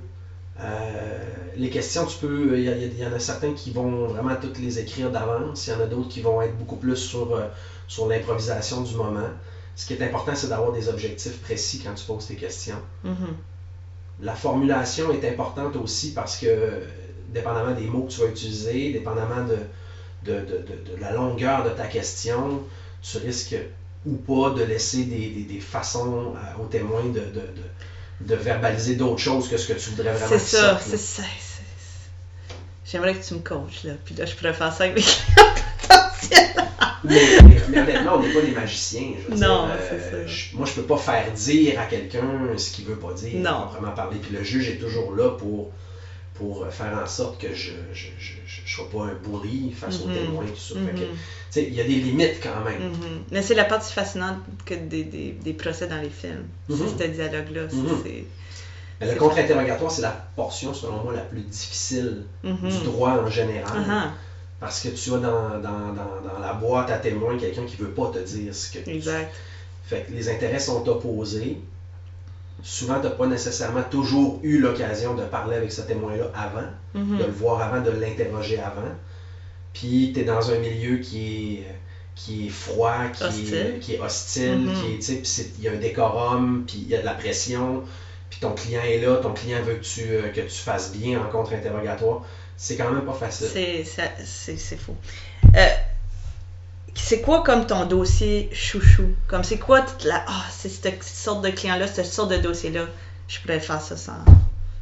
[0.59, 1.23] Euh,
[1.55, 2.57] les questions, tu peux.
[2.57, 5.67] Il y, en a certains qui vont vraiment toutes les écrire d'avance.
[5.67, 7.45] Il y en a d'autres qui vont être beaucoup plus sur, euh,
[7.87, 9.29] sur l'improvisation du moment.
[9.75, 12.81] Ce qui est important, c'est d'avoir des objectifs précis quand tu poses tes questions.
[13.03, 13.35] Mhm.
[14.21, 16.81] La formulation est importante aussi parce que,
[17.29, 19.57] dépendamment des mots que tu vas utiliser, dépendamment de,
[20.23, 22.63] de, de- de- de la longueur de ta question,
[23.01, 23.55] tu risques
[24.05, 27.19] ou pas de laisser des, des- des façons euh, aux témoins de,
[28.21, 31.23] de, verbaliser d'autres choses que ce que tu voudrais vraiment C'est ça, c'est ça.
[32.89, 33.93] J'aimerais que tu me coaches, là.
[34.05, 35.43] Puis là, je pourrais faire ça avec mes clients.
[37.03, 37.21] Mais,
[37.69, 39.11] mais- honnêtement, on n'est pas des magiciens.
[39.23, 40.25] Je veux Non, dire, ça.
[40.25, 42.23] je- moi, je peux pas faire dire à quelqu'un
[42.57, 43.39] ce qu'il veut pas dire.
[43.39, 43.67] Non.
[43.67, 44.17] Proprement parler.
[44.19, 45.71] Puis le juge est toujours là pour,
[46.37, 50.01] pour faire en sorte que je ne je, je, je- sois pas un bully face
[50.01, 50.45] aux témoins.
[50.45, 50.75] Tout ça.
[50.75, 51.15] Fait que, Mhm.
[51.15, 51.17] tu
[51.49, 52.91] sais, il y a des limites quand même.
[52.91, 53.23] Mhm.
[53.31, 56.45] Mais c'est la partie fascinante que des, des, des procès dans les films.
[56.69, 56.77] Mhm.
[56.97, 57.61] C'est ce dialogue-là.
[59.01, 63.83] le contre-interrogatoire, c'est la portion, selon moi, la plus difficile du droit en général.
[63.89, 64.11] Ah,
[64.59, 67.91] Parce que tu as dans, dans, dans, dans la boîte à témoins quelqu'un qui veut
[67.91, 69.31] pas te dire ce que tu Exact.
[69.85, 71.57] Fait que les intérêts sont opposés.
[72.63, 77.17] Souvent, tu n'as pas nécessairement toujours eu l'occasion de parler avec ce témoin-là avant, Mhm.
[77.19, 78.91] de le voir avant, de l'interroger avant.
[79.73, 81.63] Puis tu es dans un milieu qui est,
[82.15, 83.55] qui est froid, qui Hostile.
[83.55, 84.73] est, qui est hostile, Mhm.
[84.73, 87.83] qui est, il y a un décorum, puis il y a de la pression,
[88.29, 91.21] puis ton client est là, ton client veut que tu, euh, que tu fasses bien
[91.21, 92.23] en contre-interrogatoire.
[92.57, 93.47] C'est quand même pas facile.
[93.53, 94.95] C'est fou.
[95.55, 95.67] Euh,
[96.97, 99.09] c'est quoi comme ton dossier chouchou?
[99.27, 100.23] Comme c'est quoi la.
[100.27, 102.87] Ah, c'est cette sorte de client-là, cette sorte de dossier-là.
[103.27, 104.23] Je pourrais faire ça sans.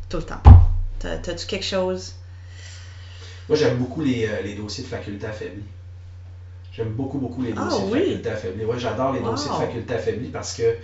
[0.10, 0.42] tout le temps.
[1.00, 2.14] T'as- T'as-tu quelque chose?
[3.50, 5.64] Moi, j'aime beaucoup les, euh, les dossiers de faculté affaiblie.
[6.72, 8.00] J'aime beaucoup, beaucoup les Ah, dossiers oui?
[8.00, 8.66] de faculté affaiblie.
[8.66, 9.32] Ouais, j'adore les Wow.
[9.32, 10.76] dossiers de faculté affaiblie parce que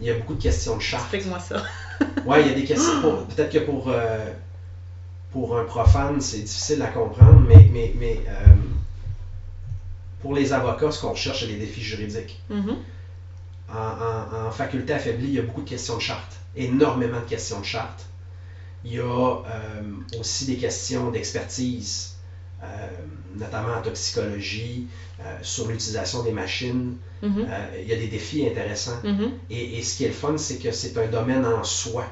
[0.00, 1.02] il y a beaucoup de questions de charte.
[1.14, 1.62] Explique-moi ça.
[2.24, 3.00] Ouais, il y a des questions.
[3.00, 4.26] pour- Peut-être que pour, euh,
[5.32, 8.32] pour un profane, c'est difficile à comprendre, mais, mais, mais euh,
[10.20, 12.40] pour les avocats, ce qu'on recherche, c'est des défis juridiques.
[12.50, 12.76] Mhm.
[13.68, 17.26] En, en- en faculté affaiblie, il y a beaucoup de questions de charte, énormément de
[17.26, 18.06] questions de charte.
[18.84, 19.80] Il y a euh,
[20.18, 22.14] aussi des questions d'expertise,
[22.62, 22.88] euh,
[23.34, 24.86] notamment en toxicologie,
[25.20, 26.94] euh, sur l'utilisation des machines.
[27.22, 27.46] Mhm.
[27.80, 28.98] Il y a des défis intéressants.
[29.04, 29.32] Mhm.
[29.50, 32.06] Et, et ce qui est le fun, c'est que c'est un domaine en soi.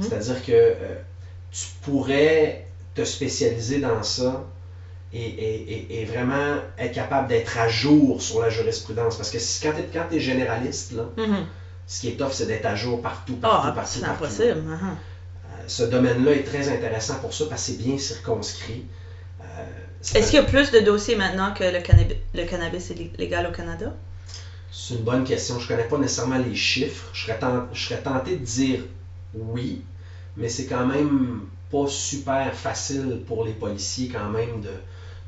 [0.00, 0.74] C'est-à-dire que
[1.50, 4.44] tu pourrais te spécialiser dans ça
[5.12, 9.16] et, et- et- et vraiment être capable d'être à jour sur la jurisprudence.
[9.16, 9.72] Parce que si- quand
[10.08, 11.44] tu es, généraliste, là, Mhm.
[11.86, 14.24] ce qui est tough, c'est d'être à jour partout, partout, Ah, partout, c'est partout.
[14.24, 14.60] impossible.
[14.60, 14.96] Mhm.
[15.44, 18.84] Euh, ce domaine-là est très intéressant pour ça parce que c'est bien circonscrit.
[19.40, 19.44] Euh,
[20.14, 23.10] Est-ce qu'il y a plus de dossiers maintenant que le, cannabis, le cannabis est lé-
[23.18, 23.92] légal au Canada?
[24.70, 25.58] C'est une bonne question.
[25.58, 27.10] Je ne connais pas nécessairement les chiffres.
[27.12, 28.84] Je serais, ten- je serais tenté de dire
[29.34, 29.80] oui,
[30.36, 34.72] mais c'est quand même pas super facile pour les policiers quand même de,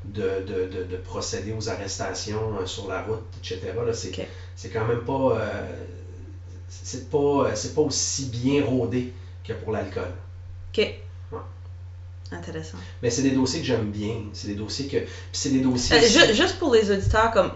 [0.05, 3.61] de, de, de- de procéder aux arrestations euh, sur la route, etc.
[3.87, 5.85] Là, c'est, quand même pas, euh,
[6.69, 9.13] c'est pas, c'est pas aussi bien rodé
[9.45, 10.11] que pour l'alcool.
[10.77, 10.89] Ok.
[12.31, 12.79] Intéressant.
[13.03, 14.15] Mais c'est des dossiers que j'aime bien.
[14.33, 14.97] C'est des dossiers que.
[14.97, 15.97] Puis c'est des dossiers.
[15.97, 17.53] Euh, ju- juste pour les auditeurs, comme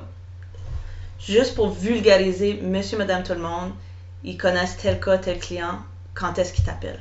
[1.19, 3.73] juste pour vulgariser, monsieur, madame, tout le monde,
[4.23, 5.79] ils connaissent tel cas, tel client,
[6.15, 7.01] quand est-ce qu'ils t'appellent?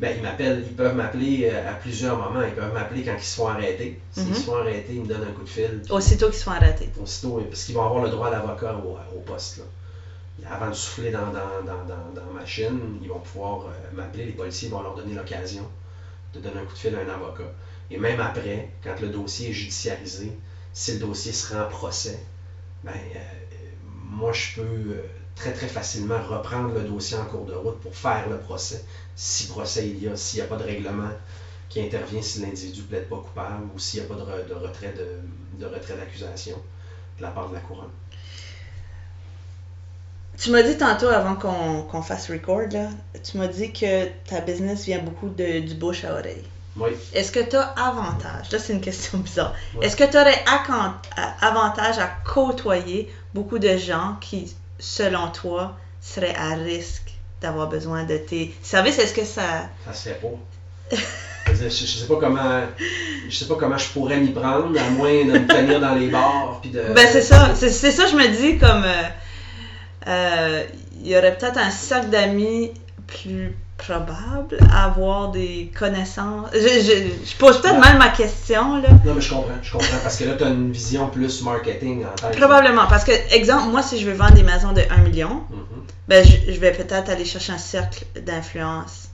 [0.00, 2.42] Ben, ils m'appellent, ils peuvent m'appeler euh, à plusieurs moments.
[2.42, 3.98] Ils peuvent m'appeler quand ils se font arrêter.
[4.12, 4.34] S'ils Mhm.
[4.34, 5.80] se font arrêter, ils me donnent un coup de fil.
[5.90, 6.88] Aussitôt qu'ils se font arrêter.
[7.00, 9.56] Aussitôt, parce qu'ils vont avoir le droit à l'avocat au, au poste.
[9.58, 9.64] Là.
[10.50, 14.26] Avant de souffler dans, dans, dans, dans, dans la machine, ils vont pouvoir euh, m'appeler.
[14.26, 15.66] Les policiers vont leur donner l'occasion
[16.34, 17.48] de donner un coup de fil à un avocat.
[17.90, 20.32] Et même après, quand le dossier est judiciarisé,
[20.72, 22.18] si le dossier se rend en procès,
[22.84, 23.18] ben, euh,
[24.10, 24.96] moi, je peux
[25.36, 29.46] très, très facilement reprendre le dossier en cours de route pour faire le procès, si
[29.46, 31.10] procès il y a, s'il n'y a pas de règlement
[31.68, 34.54] qui intervient si l'individu ne plaide pas coupable ou s'il n'y a pas de, de
[34.54, 36.56] retrait de, de retrait d'accusation
[37.18, 37.90] de la part de la couronne.
[40.38, 42.90] Tu m'as dit tantôt, avant qu'on qu'on fasse record, là,
[43.24, 46.44] tu m'as dit que ta business vient beaucoup de, du bouche à oreille.
[46.76, 48.50] Oui, Est-ce que tu as avantage?
[48.52, 49.54] Là, c'est une question bizarre.
[49.80, 50.44] Est-ce que tu aurais
[51.40, 58.16] avantage à côtoyer beaucoup de gens qui, selon toi, seraient à risque d'avoir besoin de
[58.16, 58.98] tes services?
[58.98, 59.68] Est-ce que ça.
[59.86, 60.28] ça se fait pas.
[61.52, 62.60] Je sais pas comment
[63.28, 66.08] je sais pas comment je pourrais m'y prendre, à moins de me tenir dans les
[66.08, 66.82] bars puis de.
[66.94, 67.54] Ben, c'est ça.
[67.54, 68.84] C'est c'est ça, je me dis, comme.
[68.84, 69.02] euh,
[70.08, 70.64] euh,
[71.02, 72.72] Il y aurait peut-être un cercle d'amis
[73.06, 76.48] plus probable avoir des connaissances.
[76.52, 78.88] Je, je, je pose peut-être mal ma question, là.
[79.04, 82.04] Non mais je comprends, je comprends parce que là tu as une vision plus marketing
[82.04, 82.30] en.
[82.32, 85.82] Probablement, parce que, exemple, moi, si je veux vendre des maisons de 1 million, Mhm.
[86.08, 89.08] ben, je, je vais peut-être aller chercher un cercle d'influence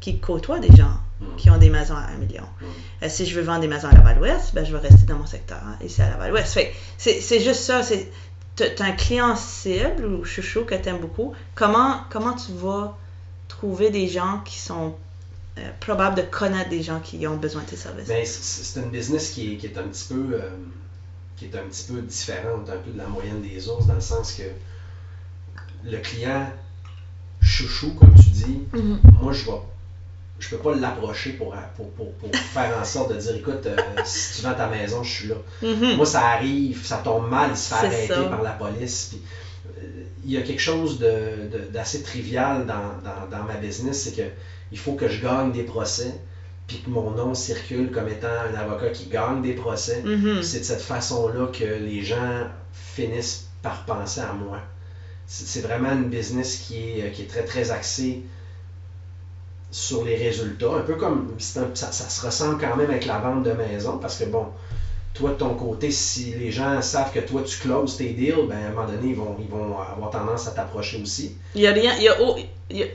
[0.00, 1.36] qui côtoient des gens Mm.
[1.36, 2.42] qui ont des maisons à 1 million.
[2.60, 2.64] Mm.
[3.04, 5.26] Euh, si je veux vendre des maisons à Laval-Ouest, ben, je vais rester dans mon
[5.26, 6.58] secteur, hein, ici à Laval-Ouest.
[6.98, 7.80] C'est juste ça.
[8.56, 11.32] T'as t'as un client cible ou chouchou que tu aimes beaucoup.
[11.54, 12.96] Comment, comment tu vas
[13.48, 14.94] trouver des gens qui sont
[15.58, 18.08] euh, probables de connaître des gens qui ont besoin de tes services?
[18.08, 20.50] Ben, c'est une business qui est, qui est un petit peu euh,
[21.36, 24.00] qui est un petit peu différente un peu de la moyenne des ours dans le
[24.00, 24.44] sens que
[25.84, 26.46] le client
[27.40, 29.00] chouchou comme tu dis Mhm.
[29.20, 29.58] moi je vais
[30.40, 33.76] je peux pas l'approcher pour, pour, pour, pour faire en sorte de dire écoute euh,
[34.04, 35.96] si tu vends ta maison je suis là Mhm.
[35.96, 38.24] moi ça arrive ça tombe mal il se fait arrêter ça.
[38.24, 39.22] par la police puis,
[39.78, 39.93] euh,
[40.24, 44.12] il y a quelque chose de- de- d'assez trivial dans, dans, dans ma business c'est
[44.12, 44.22] que
[44.72, 46.12] il faut que je gagne des procès
[46.66, 50.42] puis que mon nom circule comme étant un avocat qui gagne des procès Mhm.
[50.42, 54.58] c'est de cette façon-là que les gens finissent par penser à moi.
[55.26, 58.20] C'est vraiment une business qui est, qui est très, très axée
[59.70, 60.74] sur les résultats.
[60.76, 63.52] Un peu comme, c'est un- ça, ça se ressemble quand même avec la vente de
[63.52, 64.46] maison, parce que bon,
[65.14, 68.56] toi de ton côté, si les gens savent que toi tu closes tes deals, ben
[68.64, 71.36] à un moment donné, ils vont, ils vont avoir tendance à t'approcher aussi.
[71.54, 71.92] Il y a rien.
[71.98, 72.36] il y a au-
[72.70, 72.86] il y a-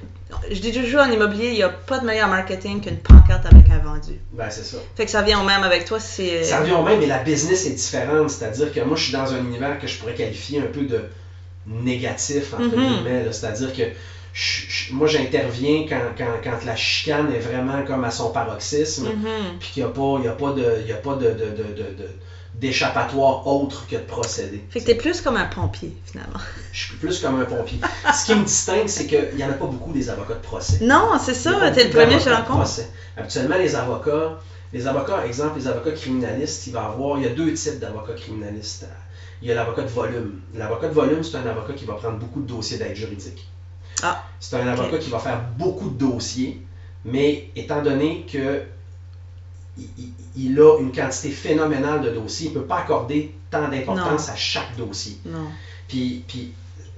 [0.52, 3.70] je dis toujours en immobilier, il n'y a pas de meilleur marketing qu'une pancarte avec
[3.70, 4.20] un vendu.
[4.34, 4.78] Ben c'est ça.
[4.96, 6.44] Fait que ça vient au même avec toi, c'est.
[6.44, 8.30] Ça revient au même, mais la business est différente.
[8.30, 11.02] C'est-à-dire que moi, je suis dans un univers que je pourrais qualifier un peu de
[11.68, 12.88] négatif, entre Mhm.
[12.96, 13.26] guillemets.
[13.32, 13.84] C'est-à-dire que
[14.34, 19.58] je- moi, j'interviens quand, quand, quand la chicane est vraiment comme à son paroxysme, Mhm.
[19.60, 21.30] puis qu'il n'y a pas, il y a pas de, il y a pas de,
[21.32, 21.64] de, de,
[21.98, 22.10] de-
[22.56, 24.64] d'échappatoire autre que de procéder.
[24.70, 26.40] Fait que t'es plus comme un pompier, finalement.
[26.72, 27.80] Je suis plus comme un pompier.
[28.14, 30.80] Ce qui me distingue, c'est qu'il n'y en a pas beaucoup des avocats de procès.
[30.84, 32.70] Non, c'est ça, t'es le premier que je rencontre.
[33.18, 34.40] Habituellement, les avocats,
[34.74, 38.14] les avocats, exemple, les avocats criminalistes, il va avoir, il y a deux types d'avocats
[38.14, 38.86] criminalistes.
[39.42, 40.42] Il y a l'avocat de volume.
[40.54, 43.48] L'avocat de volume, c'est un avocat qui va prendre beaucoup de dossiers d'aide juridique.
[44.04, 46.62] Ah, C'est un avocat qui va faire beaucoup de dossiers,
[47.06, 48.64] mais étant donné que
[50.36, 54.36] il, a une quantité phénoménale de dossiers, il ne peut pas accorder tant d'importance à
[54.36, 55.18] chaque dossier.
[55.26, 55.48] Non.
[55.88, 56.52] Puis, puis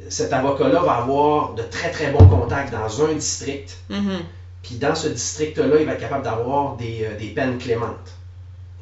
[0.09, 4.19] cet avocat-là va avoir de très très bons contacts dans un district, Mhm.
[4.63, 8.15] puis dans ce district-là, il va être capable d'avoir des, euh, des peines clémentes.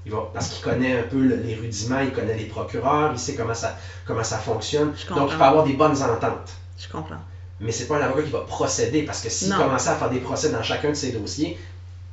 [0.05, 3.19] Il va, parce qu'il connaît un peu le- les rudiments, il connaît les procureurs, il
[3.19, 4.93] sait comment ça, comment ça fonctionne.
[5.19, 6.53] Donc, il peut avoir des bonnes ententes.
[6.77, 7.17] Je comprends.
[7.61, 10.19] Mais c'est pas un avocat qui va procéder, parce que s'il commençait à faire des
[10.19, 11.57] procès dans chacun de ses dossiers,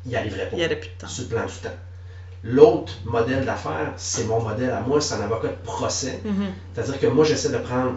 [0.04, 1.06] il n'y arriverait pas Il y aurait plus de temps.
[1.08, 1.76] sur le plan du temps.
[2.44, 6.20] L'autre modèle d'affaires, c'est mon modèle à moi, c'est un avocat de procès.
[6.24, 6.46] Mhm.
[6.74, 7.94] C'est-à-dire que moi, j'essaie de prendre,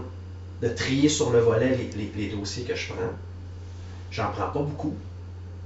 [0.61, 3.13] de trier sur le volet les, les- les dossiers que je prends.
[4.11, 4.93] J'en prends pas beaucoup.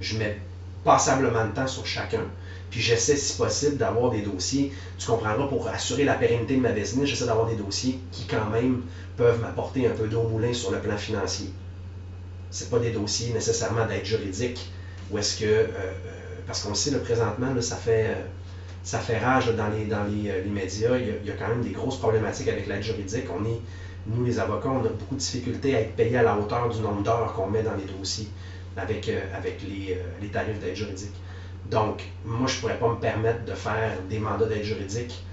[0.02, 0.40] Je mets
[0.84, 2.24] passablement de temps sur chacun.
[2.70, 6.72] Puis j'essaie, si possible, d'avoir des dossiers, tu comprendras, pour assurer la pérennité de ma
[6.72, 8.82] business, j'essaie d'avoir des dossiers qui, quand même,
[9.16, 11.54] peuvent m'apporter un peu d'eau au moulin sur le plan financier.
[12.54, 14.72] C'est pas des dossiers nécessairement d'aide juridique,
[15.10, 15.92] où est-ce que, euh, euh,
[16.46, 18.06] parce qu'on le sait, là, présentement, ça fait...
[18.10, 18.26] euh,
[18.84, 20.98] ça fait rage dans, les, dans les, médias.
[20.98, 23.24] Il y, a, quand même des grosses problématiques avec l'aide juridique.
[23.34, 23.60] On est,
[24.08, 26.82] nous, les avocats, on a beaucoup de difficultés à être payés à la hauteur du
[26.82, 28.28] nombre d'heures qu'on met dans les dossiers
[28.76, 31.16] avec, avec les, les tarifs d'aide juridique.
[31.72, 35.24] Donc, moi, je ne pourrais pas me permettre de faire des mandats d'aide juridique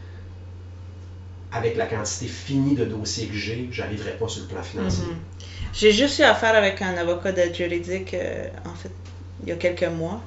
[1.53, 3.69] avec la quantité finie de dossiers que j'ai.
[3.73, 5.07] Je n'arriverais pas sur le plan financier.
[5.07, 5.17] Mhm.
[5.73, 8.91] J'ai juste eu affaire avec un avocat d'aide juridique, euh, en fait,
[9.43, 10.21] il y a quelques mois.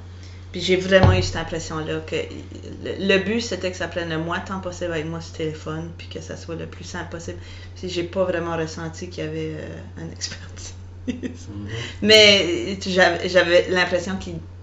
[0.52, 4.18] Puis j'ai vraiment eu cette impression-là que le, le but, c'était que ça prenne le
[4.18, 7.10] moins de temps possible avec moi sur téléphone, puis que ça soit le plus simple
[7.10, 7.38] possible.
[7.74, 10.74] Puis j'ai pas vraiment ressenti qu'il y avait euh, un expertise.
[11.08, 11.68] Mhm.
[12.02, 14.16] Mais j'avais j'avais l'impression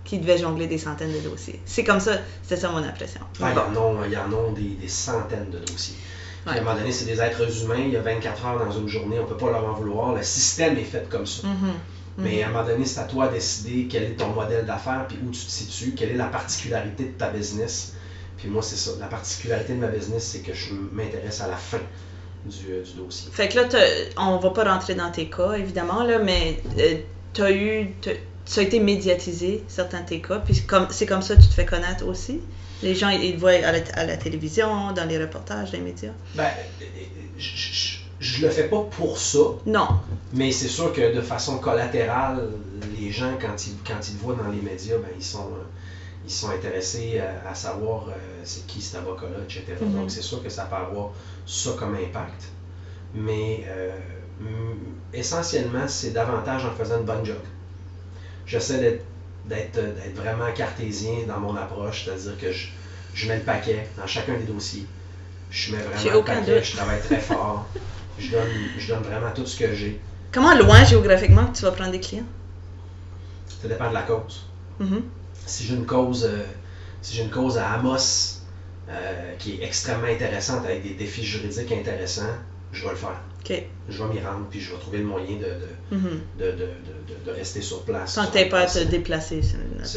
[0.05, 1.59] qu'il devait jongler des centaines de dossiers.
[1.65, 3.21] C'est comme ça, c'était ça mon impression.
[3.41, 5.97] Ah, il y en a, il y en a des, des centaines de dossiers.
[6.45, 8.87] À un moment donné, c'est des êtres humains, il y a 24 heures dans une
[8.87, 10.15] journée, on ne peut pas leur en vouloir.
[10.15, 11.47] Le système est fait comme ça.
[11.47, 11.73] Mhm.
[12.17, 15.05] Mais à un moment donné, c'est à toi de décider quel est ton modèle d'affaires,
[15.07, 17.93] puis où tu te situes, quelle est la particularité de ta business.
[18.37, 18.91] Puis moi, c'est ça.
[18.99, 21.79] La particularité de ma business, c'est que je m'intéresse à la fin
[22.45, 23.29] du, euh, du dossier.
[23.31, 23.67] Fait que là,
[24.17, 26.97] on va pas rentrer dans tes cas, évidemment, là, mais euh,
[27.33, 27.93] t'as eu.
[28.51, 31.47] Ça a été médiatisé, certains de tes cas, puis comme, c'est comme ça que tu
[31.47, 32.41] te fais connaître aussi?
[32.83, 36.11] Les gens, ils te voient à la, à la télévision, dans les reportages, les médias?
[36.35, 36.43] Ben,
[36.81, 36.85] euh,
[37.37, 39.87] je, je, je le fais pas pour ça, Non.
[40.33, 42.49] mais c'est sûr que de façon collatérale,
[42.99, 45.47] les gens, quand ils, quand ils voient dans les médias, ben, ils sont.
[45.53, 45.63] euh,
[46.23, 48.11] ils sont intéressés à, à savoir euh,
[48.43, 49.63] c'est qui cet avocat-là, etc.
[49.81, 49.93] Mhm.
[49.93, 51.11] Donc c'est sûr que ça peut avoir
[51.47, 52.41] ça comme impact.
[53.15, 53.89] Mais euh,
[55.13, 57.37] essentiellement, c'est davantage en faisant une bonne job.
[58.45, 59.05] J'essaie d'être,
[59.45, 62.67] d'être, d'être vraiment cartésien dans mon approche, c'est-à-dire que je,
[63.13, 64.85] je mets le paquet dans chacun des dossiers.
[65.49, 66.63] Je mets vraiment le paquet, doute.
[66.63, 67.67] je travaille très fort.
[68.17, 69.99] Je donne, je donne vraiment tout ce que j'ai.
[70.31, 72.25] Comment loin géographiquement que tu vas prendre des clients?
[73.61, 74.47] Ça dépend de la cause.
[74.79, 75.03] Mhm.
[75.45, 76.43] si j'ai une cause, euh,
[77.01, 78.39] si j'ai une cause à Amos
[78.89, 82.35] euh, qui est extrêmement intéressante avec des défis juridiques intéressants,
[82.71, 83.21] je vais le faire.
[83.89, 86.19] Je vais m'y rendre, puis je vais trouver le moyen de, de, Mhm.
[86.39, 88.13] de, de, de- de rester sur place.
[88.13, 89.41] Sans que tu pas à te déplacer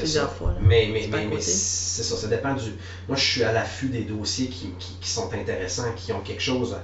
[0.01, 0.35] plusieurs ça.
[0.35, 0.49] fois.
[0.49, 0.57] là.
[0.61, 2.71] Mais, mais, mais, c'est ça, ça dépend du.
[3.09, 6.43] Moi, je suis à l'affût des dossiers qui, qui, qui sont intéressants, qui ont quelque
[6.43, 6.77] chose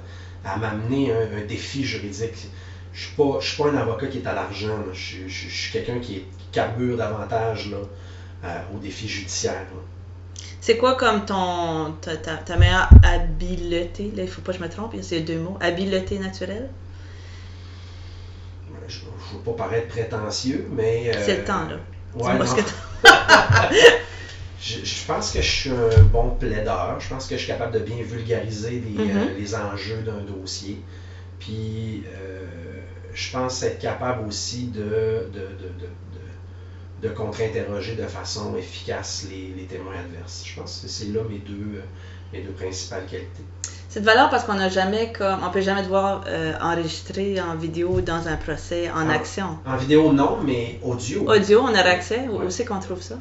[0.43, 2.47] à, à m'amener, un, un défi juridique.
[2.93, 4.77] Je suis pas, je suis pas un avocat qui est à l'argent.
[4.93, 7.77] Je, suis- je, je suis quelqu'un qui, est- qui carbure davantage là,
[8.45, 9.53] euh, aux défis judiciaires.
[9.73, 9.81] là.
[10.61, 14.11] C'est quoi comme ton ta, ta, ta meilleure habileté?
[14.15, 15.57] Là, il faut pas que je me trompe, c'est deux mots.
[15.59, 16.69] Habileté naturelle?
[18.87, 21.11] Je ne veux pas paraître prétentieux, mais.
[21.15, 21.77] euh, C'est le temps, là.
[22.13, 22.57] Ouais, Dis-moi ce non.
[22.57, 22.61] que
[24.59, 26.99] Je, je pense que je suis un bon plaideur.
[26.99, 30.83] Je pense que je suis capable de bien vulgariser les, euh, les enjeux d'un dossier.
[31.39, 32.45] Puis, euh,
[33.13, 36.10] je pense être capable aussi de, de, de, de,
[37.01, 40.43] de- contre-interroger de façon efficace les, les témoins adverses.
[40.45, 41.81] Je pense que c'est là mes deux, euh,
[42.33, 43.43] mes deux principales qualités.
[43.89, 45.43] C'est de valeur parce qu'on n'a jamais comme.
[45.43, 49.57] On peut jamais te voir euh, enregistrer en vidéo dans un procès en action.
[49.65, 51.29] En vidéo, non, mais audio.
[51.29, 52.21] Audio, on a accès?
[52.29, 52.49] Où, Ouais.
[52.51, 53.15] c'est qu'on trouve ça?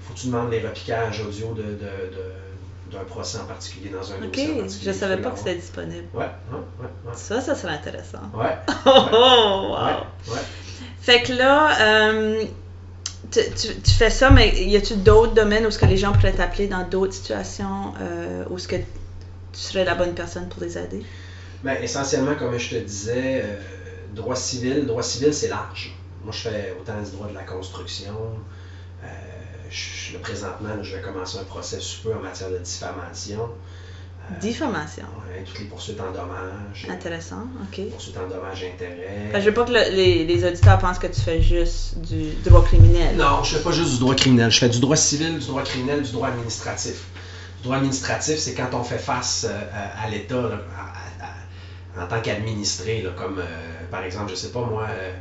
[0.00, 4.10] faut que tu demandes les repiquages audio de, de, de- d'un procès en particulier dans
[4.12, 4.92] un Ok, dossier particulier.
[4.92, 6.06] je savais Tu peux pas que c'était disponible.
[6.14, 8.18] Ouais, ouais, ouais, Ça, ça serait intéressant.
[8.34, 8.56] ouais.
[8.86, 9.76] Oh, oh, wow!
[9.76, 10.40] ouais, ouais.
[11.00, 12.42] Fait que là, euh,
[13.30, 16.12] tu, tu- tu fais ça, mais y a-tu d'autres domaines où est-ce que les gens
[16.12, 18.84] pourraient t'appeler dans d'autres situations euh, où est-ce que tu
[19.60, 21.04] serais la bonne personne pour les aider?
[21.62, 23.60] Ben, essentiellement, comme je te disais, euh,
[24.14, 25.96] droit civil, droit civil, c'est large.
[26.22, 28.14] Moi, je fais autant du droit de la construction.
[29.04, 29.06] Euh,
[30.22, 33.48] présentement, je vais commencer un procès sous peu en matière de diffamation.
[34.40, 35.04] Diffamation.
[35.28, 36.86] ouais, toutes les poursuites en dommages.
[36.88, 37.88] Intéressant, ok.
[37.90, 39.30] Poursuites en dommages intérêts.
[39.32, 42.30] Que je veux pas que le- les, les auditeurs pensent que tu fais juste du
[42.44, 43.16] droit criminel.
[43.16, 44.50] Non, je fais pas juste du droit criminel.
[44.50, 47.06] Je fais du droit civil, du droit criminel, du droit administratif.
[47.58, 50.50] Le droit administratif, c'est quand on fait face euh, à, à l'État
[51.98, 53.44] en tant qu'administré, comme euh,
[53.90, 55.12] par exemple, je sais pas moi, euh,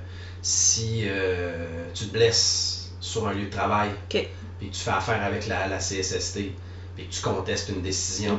[0.42, 3.90] si euh, tu te blesses sur un lieu de travail,
[4.60, 6.52] puis que tu fais affaire avec la, la CSST,
[6.96, 8.36] puis que tu contestes une décision.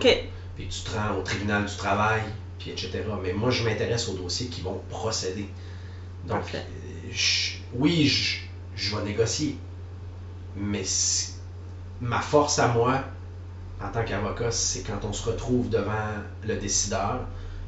[0.61, 2.21] Puis tu te rends au tribunal du travail,
[2.59, 2.91] puis etc.
[3.23, 5.49] Mais moi, je m'intéresse aux dossiers qui vont procéder.
[6.29, 6.43] Donc,
[7.11, 8.37] je- oui, je,
[8.77, 9.57] je vais négocier,
[10.55, 10.83] mais
[12.03, 13.05] ma force à moi,
[13.81, 17.21] en tant qu'avocat, c'est quand on se retrouve devant le décideur,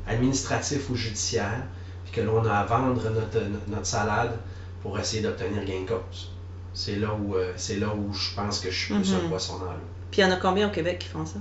[0.07, 1.63] administratif ou judiciaire,
[2.05, 4.37] puis que l'on a à vendre notre, salade
[4.83, 6.31] pour essayer d'obtenir gain de cause.
[6.75, 9.21] C'est là où euh, c'est là où je pense que je suis plus Mhm.
[9.25, 9.89] un poisson dans l'eau.
[10.11, 11.39] Puis il y en a combien au Québec qui font ça?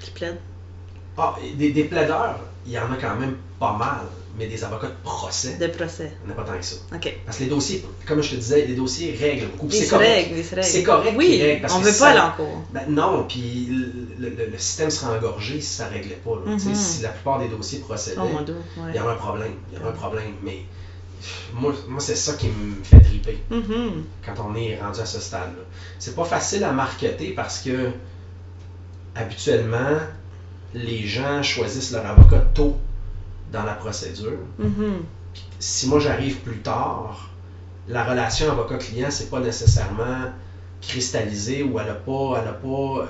[0.00, 0.38] Qui plaident?
[1.56, 4.00] Des, des plaideurs, il y en a quand même pas mal,
[4.36, 6.12] mais des avocats de procès, De procès.
[6.24, 6.76] il n'y en a pas tant que ça.
[6.92, 7.14] Ok.
[7.24, 9.70] Parce que les dossiers, comme je te disais, les dossiers règlent beaucoup.
[9.70, 10.32] C'est correct.
[10.62, 12.62] C'est correct Oui, qu'ils règlent, parce on que veut pas aller en cours.
[12.72, 13.68] Ben non, puis
[14.18, 16.32] le, le- le système sera engorgé si ça ne réglait pas.
[16.44, 16.52] là.
[16.52, 16.74] Mhm.
[16.74, 18.96] Si la plupart des dossiers procédaient, Oh il ouais.
[18.96, 19.52] y aurait un problème.
[19.72, 20.32] Il y aurait un problème.
[20.42, 20.58] Mais
[21.52, 24.02] moi, moi c'est ça qui me fait triper Mhm.
[24.26, 25.62] quand on est rendu à ce stade-là.
[26.00, 27.90] C'est pas facile à marketer parce que
[29.14, 29.98] habituellement,
[30.74, 32.76] les gens choisissent leur avocat tôt
[33.52, 34.38] dans la procédure.
[34.58, 35.04] Mhm.
[35.58, 37.30] Si moi j'arrive plus tard,
[37.88, 40.32] la relation avocat-client, c'est pas nécessairement
[40.80, 43.06] cristallisé ou elle n'a pas, elle a pas euh,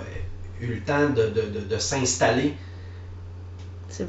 [0.61, 2.55] eu le temps de, de- de- de s'installer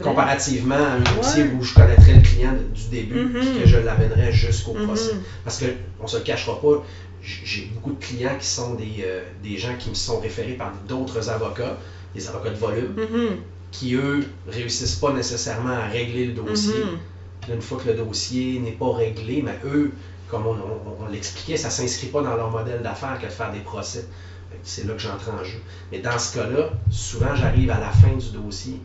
[0.03, 1.49] comparativement à un dossier Ouais.
[1.53, 4.85] où je connaîtrais le client du début puis que je l'amènerais jusqu'au Mhm.
[4.85, 5.11] procès.
[5.43, 5.65] Parce que
[5.99, 6.81] on se le cachera pas,
[7.21, 10.71] j'ai beaucoup de clients qui sont des, euh, des gens qui me sont référés par
[10.87, 11.75] d'autres avocats,
[12.15, 13.35] des avocats de volume, Mhm.
[13.71, 16.79] qui eux réussissent pas nécessairement à régler le dossier.
[16.79, 16.97] Mhm.
[17.41, 19.91] Puis une fois que le dossier n'est pas réglé, mais eux,
[20.29, 23.31] comme on, on- on l'expliquait, ça ne s'inscrit pas dans leur modèle d'affaires que de
[23.31, 24.03] faire des procès.
[24.63, 25.59] C'est là que j'entre en jeu.
[25.91, 28.79] Mais dans ce cas-là, souvent j'arrive à la fin du dossier.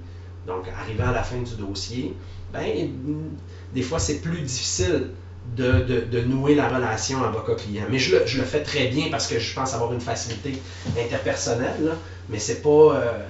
[0.47, 2.13] Donc, arrivant à la fin du dossier,
[2.53, 2.89] ben,
[3.73, 5.07] des fois c'est plus difficile
[5.57, 7.85] de, de- de nouer la relation avocat-client.
[7.89, 10.59] Mais je le, je le fais très bien parce que je pense avoir une facilité
[10.99, 11.97] interpersonnelle, là.
[12.31, 12.69] Mais c'est pas.
[12.97, 13.27] euh,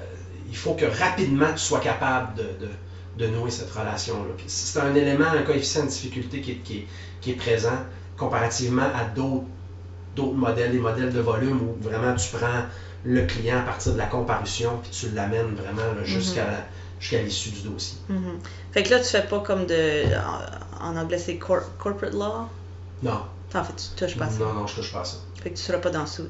[0.49, 4.31] il faut que rapidement tu sois capable de, de- de nouer cette relation-là.
[4.47, 6.87] C'est un élément, un coefficient de difficulté qui est, qui est-
[7.21, 7.79] qui est présent
[8.17, 9.45] comparativement à d'autres
[10.35, 12.65] modèles, les modèles de volume où vraiment tu prends
[13.05, 16.65] le client à partir de la comparution puis tu l'amènes vraiment là, jusqu'à la-
[16.99, 17.99] jusqu'à l'issue du dossier.
[18.09, 18.39] Mhm.
[18.73, 20.05] Fait que là, tu fais pas comme de.
[20.81, 22.47] En, en anglais, c'est cor- corporate law?
[23.03, 23.23] Non,
[23.55, 24.39] En fait, tu touches pas à ça?
[24.39, 25.17] non, non, je touche pas à ça.
[25.43, 26.25] Fait que tu seras pas dans le suit.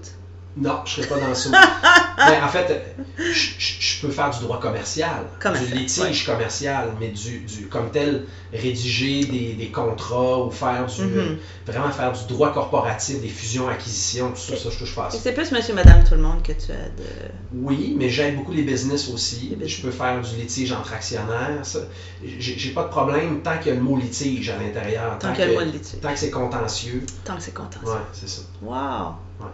[0.57, 1.51] Non, je serais pas dans ça.
[2.19, 7.41] mais en fait, je, peux faire du droit commercial, Commercial, du litige commercial, mais du,
[7.41, 11.19] du comme tel, rédiger des, des contrats ou faire du Mhm.
[11.19, 11.35] euh,
[11.67, 15.09] vraiment faire du droit corporatif, des fusions, acquisitions, tout ça, ça je touche pas à
[15.09, 15.19] Et ça.
[15.23, 17.09] c'est plus monsieur, madame, tout le monde que tu as de.
[17.55, 19.51] Oui, mais j'aide beaucoup les business aussi.
[19.51, 19.69] Les business.
[19.79, 21.63] Je peux faire du litige entre actionnaires.
[22.25, 25.17] J'ai pas de problème tant qu'il y a le mot litige à l'intérieur.
[25.21, 26.01] Tant qu'il y a le mot litige.
[26.03, 27.07] tant que c'est contentieux.
[27.25, 27.81] Tant que c'est content.
[27.85, 28.43] Ouais, c'est ça.
[28.63, 29.15] Wow!
[29.41, 29.47] Ouais.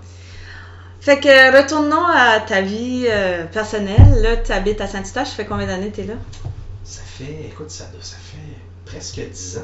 [1.06, 4.20] Fait que retournons à ta vie euh, personnelle.
[4.22, 5.28] Là, tu habites à Saint-Eustache.
[5.28, 6.14] Ça fait combien d'années que tu es là?
[6.82, 9.60] Ça fait, écoute, ça, ça fait presque 10 ans.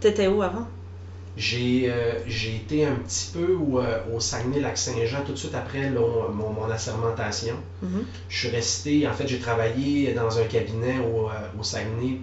[0.00, 0.66] Tu étais où avant?
[1.36, 5.90] J'ai euh, j'ai été un petit peu au, euh, au Saguenay-Lac-Saint-Jean tout de suite après
[5.90, 6.00] là,
[6.32, 7.56] mon, mon assermentation.
[7.82, 8.06] Mhm.
[8.30, 11.28] Je suis resté, en fait, j'ai travaillé dans un cabinet au,
[11.60, 12.20] au Saguenay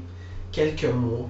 [0.52, 1.30] quelques mois,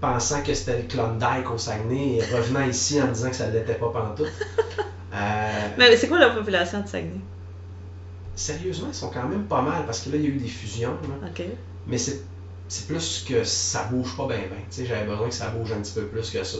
[0.00, 3.46] pensant que c'était le Klondike au Saguenay et revenant ici en me disant que ça
[3.46, 4.26] ne l'était pas pantoute.
[5.12, 7.20] Euh, Mais c'est quoi la population de Saguenay?
[8.34, 10.48] Sérieusement, ils sont quand même pas mal parce que là, il y a eu des
[10.48, 10.96] fusions.
[11.02, 11.26] là.
[11.86, 14.56] Mais c'est plus que ça bouge pas bien, bien.
[14.70, 16.58] Tu sais, j'avais besoin que ça bouge un petit peu plus que ça.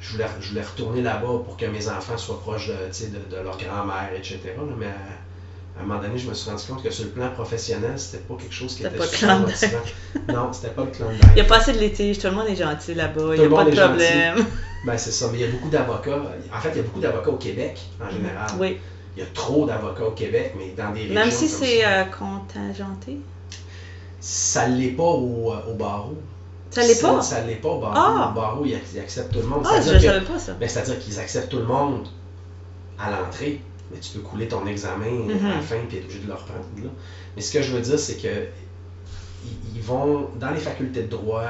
[0.00, 3.42] Je voulais, je voulais retourner là-bas pour que mes enfants soient proches de, de, de
[3.42, 4.40] leur grand-mère, etc.
[4.56, 4.86] là, mais
[5.78, 8.22] à, un moment donné, je me suis rendu compte que sur le plan professionnel, c'était
[8.24, 9.78] pas quelque chose qui était pas super motivant.
[10.28, 11.34] Non, c'était pas le Il Klondike.
[11.34, 12.18] n'y a pas assez de litige.
[12.18, 13.34] Tout le monde est gentil là-bas.
[13.34, 14.46] Il n'y a pas de problème.
[14.84, 16.22] Ben, c'est ça, mais il y a beaucoup d'avocats.
[16.54, 18.46] En fait, il y a beaucoup d'avocats au Québec, en général.
[18.56, 18.78] Oui.
[19.16, 22.04] Il y a trop d'avocats au Québec, mais dans des régions Même si c'est euh,
[22.04, 23.18] contingenté?
[24.20, 26.16] ça l'est pas au, euh, au barreau.
[26.70, 27.22] Ça l'est pas?
[27.22, 27.94] Ça l'est pas au barreau.
[27.96, 28.30] Ah!
[28.30, 29.64] Au barreau, ils, acceptent tout le monde.
[29.64, 30.52] Ah, je ne savais pas ça.
[30.54, 32.08] Ben, C'est-à-dire qu'ils acceptent tout le monde
[32.98, 33.60] à l'entrée,
[33.90, 36.64] mais tu peux couler ton examen à la fin et être obligé de le reprendre.
[36.82, 36.90] là.
[37.34, 38.46] Mais ce que je veux dire, c'est que
[39.74, 41.44] ils, vont dans les facultés de droit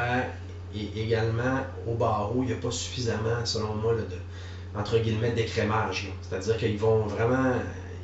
[0.75, 5.33] et également au barreau, il n'y a pas suffisamment, selon moi, là, de, entre guillemets,
[5.33, 6.13] d'écrémage.
[6.23, 7.55] C'est-à-dire qu'ils vont vraiment,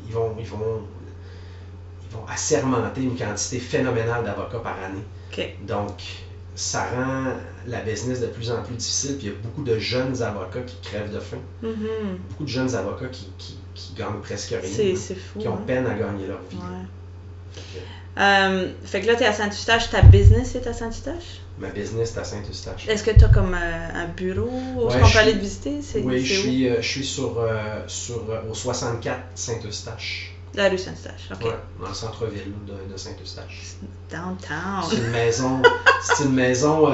[0.06, 0.82] ils vont, ils vont,
[2.02, 5.04] ils vont assermenter une quantité phénoménale d'avocats par année.
[5.66, 6.02] Donc,
[6.54, 7.32] ça rend
[7.66, 9.16] la business de plus en plus difficile.
[9.16, 11.38] Puis il y a beaucoup de jeunes avocats qui crèvent de faim.
[11.62, 12.18] Mhm.
[12.30, 14.94] Beaucoup de jeunes avocats qui, qui, qui gagnent presque rien.
[14.96, 15.38] C'est fou.
[15.38, 15.64] qui ont hein.
[15.66, 16.56] peine à gagner leur vie.
[16.56, 16.86] Ouais.
[18.18, 19.90] Euh, fait que là, tu es à Saint-Eustache.
[19.90, 21.40] Ta business est à Saint-Eustache?
[21.58, 22.88] Ma business est à Saint-Eustache.
[22.88, 25.80] Est-ce que tu as comme euh, un bureau où Ouais, on peut aller te visiter?
[26.02, 27.38] Oui, je suis, euh, je suis sur,
[27.86, 30.34] sur, au 64 Saint-Eustache.
[30.54, 31.30] La rue Saint-Eustache.
[31.32, 31.44] OK.
[31.44, 33.76] Ouais, dans le centre-ville de, de Saint-Eustache.
[34.10, 34.82] Downtown.
[34.90, 35.62] C'est une maison,
[36.02, 36.88] c'est une maison,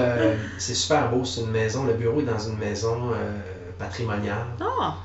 [0.59, 3.11] c'est super beau, c'est une maison, le bureau est dans une maison
[3.77, 4.47] patrimoniale.
[4.61, 4.99] Ah!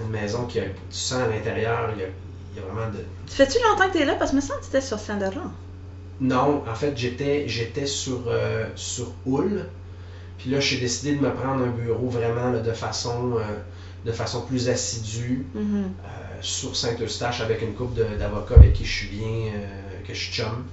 [0.00, 2.08] Une maison qui a, tu sens à l'intérieur, il y a,
[2.52, 4.14] il y a vraiment de, Ça fait-tu longtemps que tu es là?
[4.16, 5.50] Parce que me semble que tu étais sur Saint-Laurent.
[6.20, 9.66] Non, en fait, j'étais j'étais sur, euh, sur Hull.
[10.38, 13.40] Puis là, j'ai décidé de me prendre un bureau vraiment là, de, façon, euh,
[14.04, 15.62] de façon plus assidue Mhm.
[16.04, 16.08] euh,
[16.40, 20.32] sur Saint-Eustache avec une couple d'avocats avec qui je suis bien, euh, que je suis
[20.32, 20.64] chum.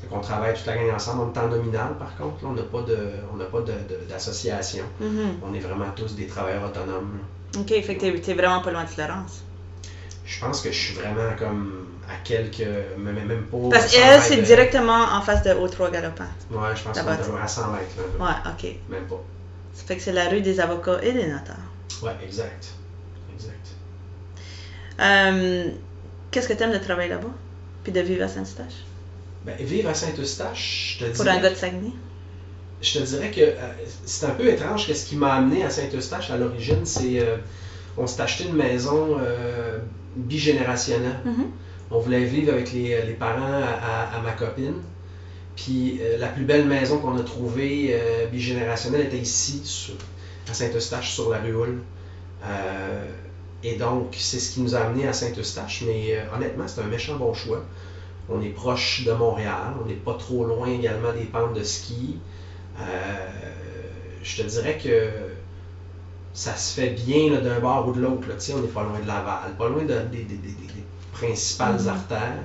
[0.00, 1.32] Fait qu'on travaille toute la gang ensemble.
[1.34, 2.42] On en nominal, par contre.
[2.42, 4.84] Là, on n'a pas de- on pas de- de- d'association.
[5.00, 5.34] Mhm.
[5.42, 7.18] On est vraiment tous des travailleurs autonomes.
[7.18, 7.24] là.
[7.56, 9.42] OK, fait que t'es- vraiment pas loin de Florence.
[10.26, 12.66] Je pense que je suis vraiment comme à quelques...
[12.98, 13.56] Même, même pas...
[13.70, 16.24] Parce 100 qu'elle, c'est mètres de- directement en face de O3 Galopin.
[16.50, 17.84] Ouais, je pense qu'on est à 100 mètres.
[18.18, 18.76] Là, Ouais, OK.
[18.90, 19.22] Même pas.
[19.74, 21.56] Ça fait que c'est la rue des avocats et des notaires.
[22.02, 22.68] Ouais, exact.
[23.34, 23.66] Exact.
[25.00, 25.70] Euh,
[26.30, 27.28] Qu'est-ce que t'aimes de travailler là-bas?
[27.82, 28.84] Puis de vivre à Saint-Eustache?
[29.44, 31.92] Ben, vivre à Saint-Eustache, je te Pour un gars de Saguenay?
[32.82, 33.54] Je te dirais que euh,
[34.04, 37.36] c'est un peu étrange que ce qui m'a amené à Saint-Eustache à l'origine, c'est euh,
[37.96, 39.78] on s'est acheté une maison euh,
[40.16, 41.20] bigénérationnelle.
[41.24, 41.46] Mhm.
[41.90, 44.74] On voulait vivre avec les, les parents à, à- à ma copine.
[45.56, 49.94] Puis euh, la plus belle maison qu'on a trouvée euh, bigénérationnelle était ici, sur-
[50.50, 51.78] à Saint-Eustache, sur la rue Hull.
[52.44, 53.04] Euh,
[53.62, 55.84] et donc, c'est ce qui nous a amené à Saint-Eustache.
[55.86, 57.64] Mais euh, honnêtement, c'est un méchant bon choix.
[58.28, 59.74] On est proche de Montréal.
[59.82, 62.18] On n'est pas trop loin également des pentes de ski.
[62.80, 63.16] Euh,
[64.22, 65.08] je te dirais que
[66.32, 68.28] ça se fait bien d'un bord ou de l'autre.
[68.28, 68.34] là.
[68.54, 71.80] On n'est pas loin de Laval, pas loin de- des, des- des- des- des principales
[71.80, 71.88] Mhm.
[71.88, 72.44] artères.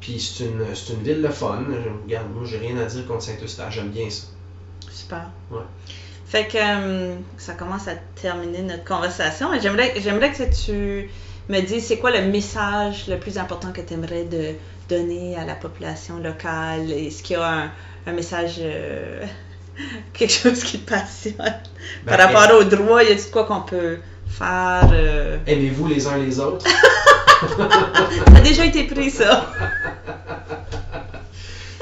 [0.00, 1.64] Puis c'est une, c'est une ville le fun.
[1.70, 3.74] Je- Regarde, moi, j'ai rien à dire contre Saint-Eustache.
[3.74, 4.24] J'aime bien ça.
[4.90, 5.30] Super.
[5.50, 5.58] Ouais.
[6.26, 9.52] Fait que euh, ça commence à terminer notre conversation.
[9.52, 11.08] Et J'aimerais, j'aimerais que tu
[11.48, 14.52] me dises c'est quoi le message le plus important que tu aimerais de
[14.88, 16.90] donner à la population locale?
[16.90, 17.70] Est-ce qu'il y a un,
[18.06, 19.24] un message, euh,
[20.12, 23.02] quelque chose qui te passionne Ben, par rapport au droit?
[23.02, 23.98] Y a-t-il quoi qu'on peut
[24.28, 24.88] faire?
[24.92, 25.38] euh?
[25.46, 26.66] Aimez-vous les uns les autres?
[27.46, 29.52] Ça a déjà été pris, ça.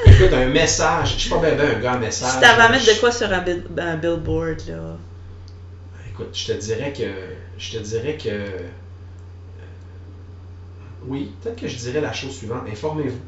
[0.07, 1.15] Écoute, un message.
[1.15, 2.33] Je suis pas bien ben un gars à message.
[2.33, 4.97] Si t'avais à mettre Je- de quoi sur un, bill- un billboard, là?
[6.11, 7.05] Écoute, je te dirais que
[7.59, 8.59] je te dirais que euh,
[11.07, 12.65] oui, peut-être que je dirais la chose suivante.
[12.71, 13.21] Informez-vous.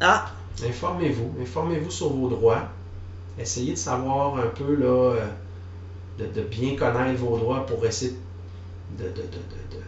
[0.00, 0.30] Ah,
[0.62, 1.34] Informez-vous.
[1.40, 2.68] Informez-vous sur vos droits.
[3.38, 5.26] Essayez de savoir un peu, là, euh,
[6.18, 8.12] de, de bien connaître vos droits pour essayer
[8.98, 9.82] de ne de, de, de, de-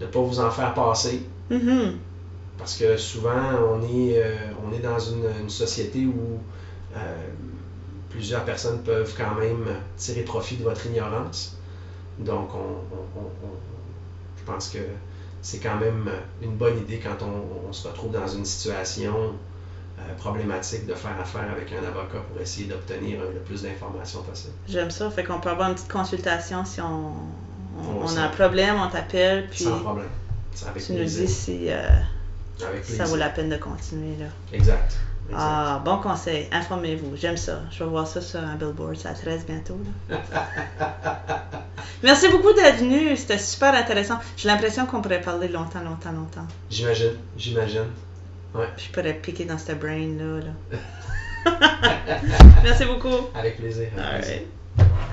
[0.00, 1.22] de pas vous en faire passer.
[1.50, 1.98] mhm.
[2.56, 6.38] Parce que souvent, on est, euh, on est dans une, une société où
[6.96, 7.26] euh,
[8.10, 11.56] plusieurs personnes peuvent quand même tirer profit de votre ignorance.
[12.18, 13.58] Donc, on, on- on- on-
[14.36, 14.78] je pense que
[15.42, 16.10] c'est quand même
[16.42, 19.34] une bonne idée quand on, se retrouve dans une situation
[20.16, 24.52] problématique de faire affaire avec un avocat pour essayer d'obtenir euh, le plus d'informations possible.
[24.68, 25.10] J'aime ça.
[25.10, 28.18] Fait qu'on peut avoir une petite consultation si on, on, On on sent.
[28.20, 30.08] a un problème, on t'appelle, puis Sans problème.
[30.68, 31.88] Avec tu nous dis si euh,
[32.68, 34.16] Avec ça vaut la peine de continuer.
[34.18, 34.26] Là.
[34.52, 34.94] Exact.
[35.28, 35.36] exact.
[35.36, 36.48] Ah, bon conseil.
[36.52, 37.16] Informez-vous.
[37.16, 37.62] J'aime ça.
[37.72, 38.96] Je vais voir ça sur un billboard.
[38.96, 39.78] Ça 13 bientôt.
[40.08, 40.20] Là.
[42.02, 43.16] Merci beaucoup d'être venu.
[43.16, 44.18] C'était super intéressant.
[44.36, 46.46] J'ai l'impression qu'on pourrait parler longtemps, longtemps, longtemps.
[46.70, 47.86] J'imagine, j'imagine.
[48.76, 50.40] Puis je pourrais piquer dans cette brain-là.
[50.40, 50.78] Là.
[52.62, 53.28] Merci beaucoup.
[53.34, 53.88] Avec plaisir.
[53.98, 54.46] avec.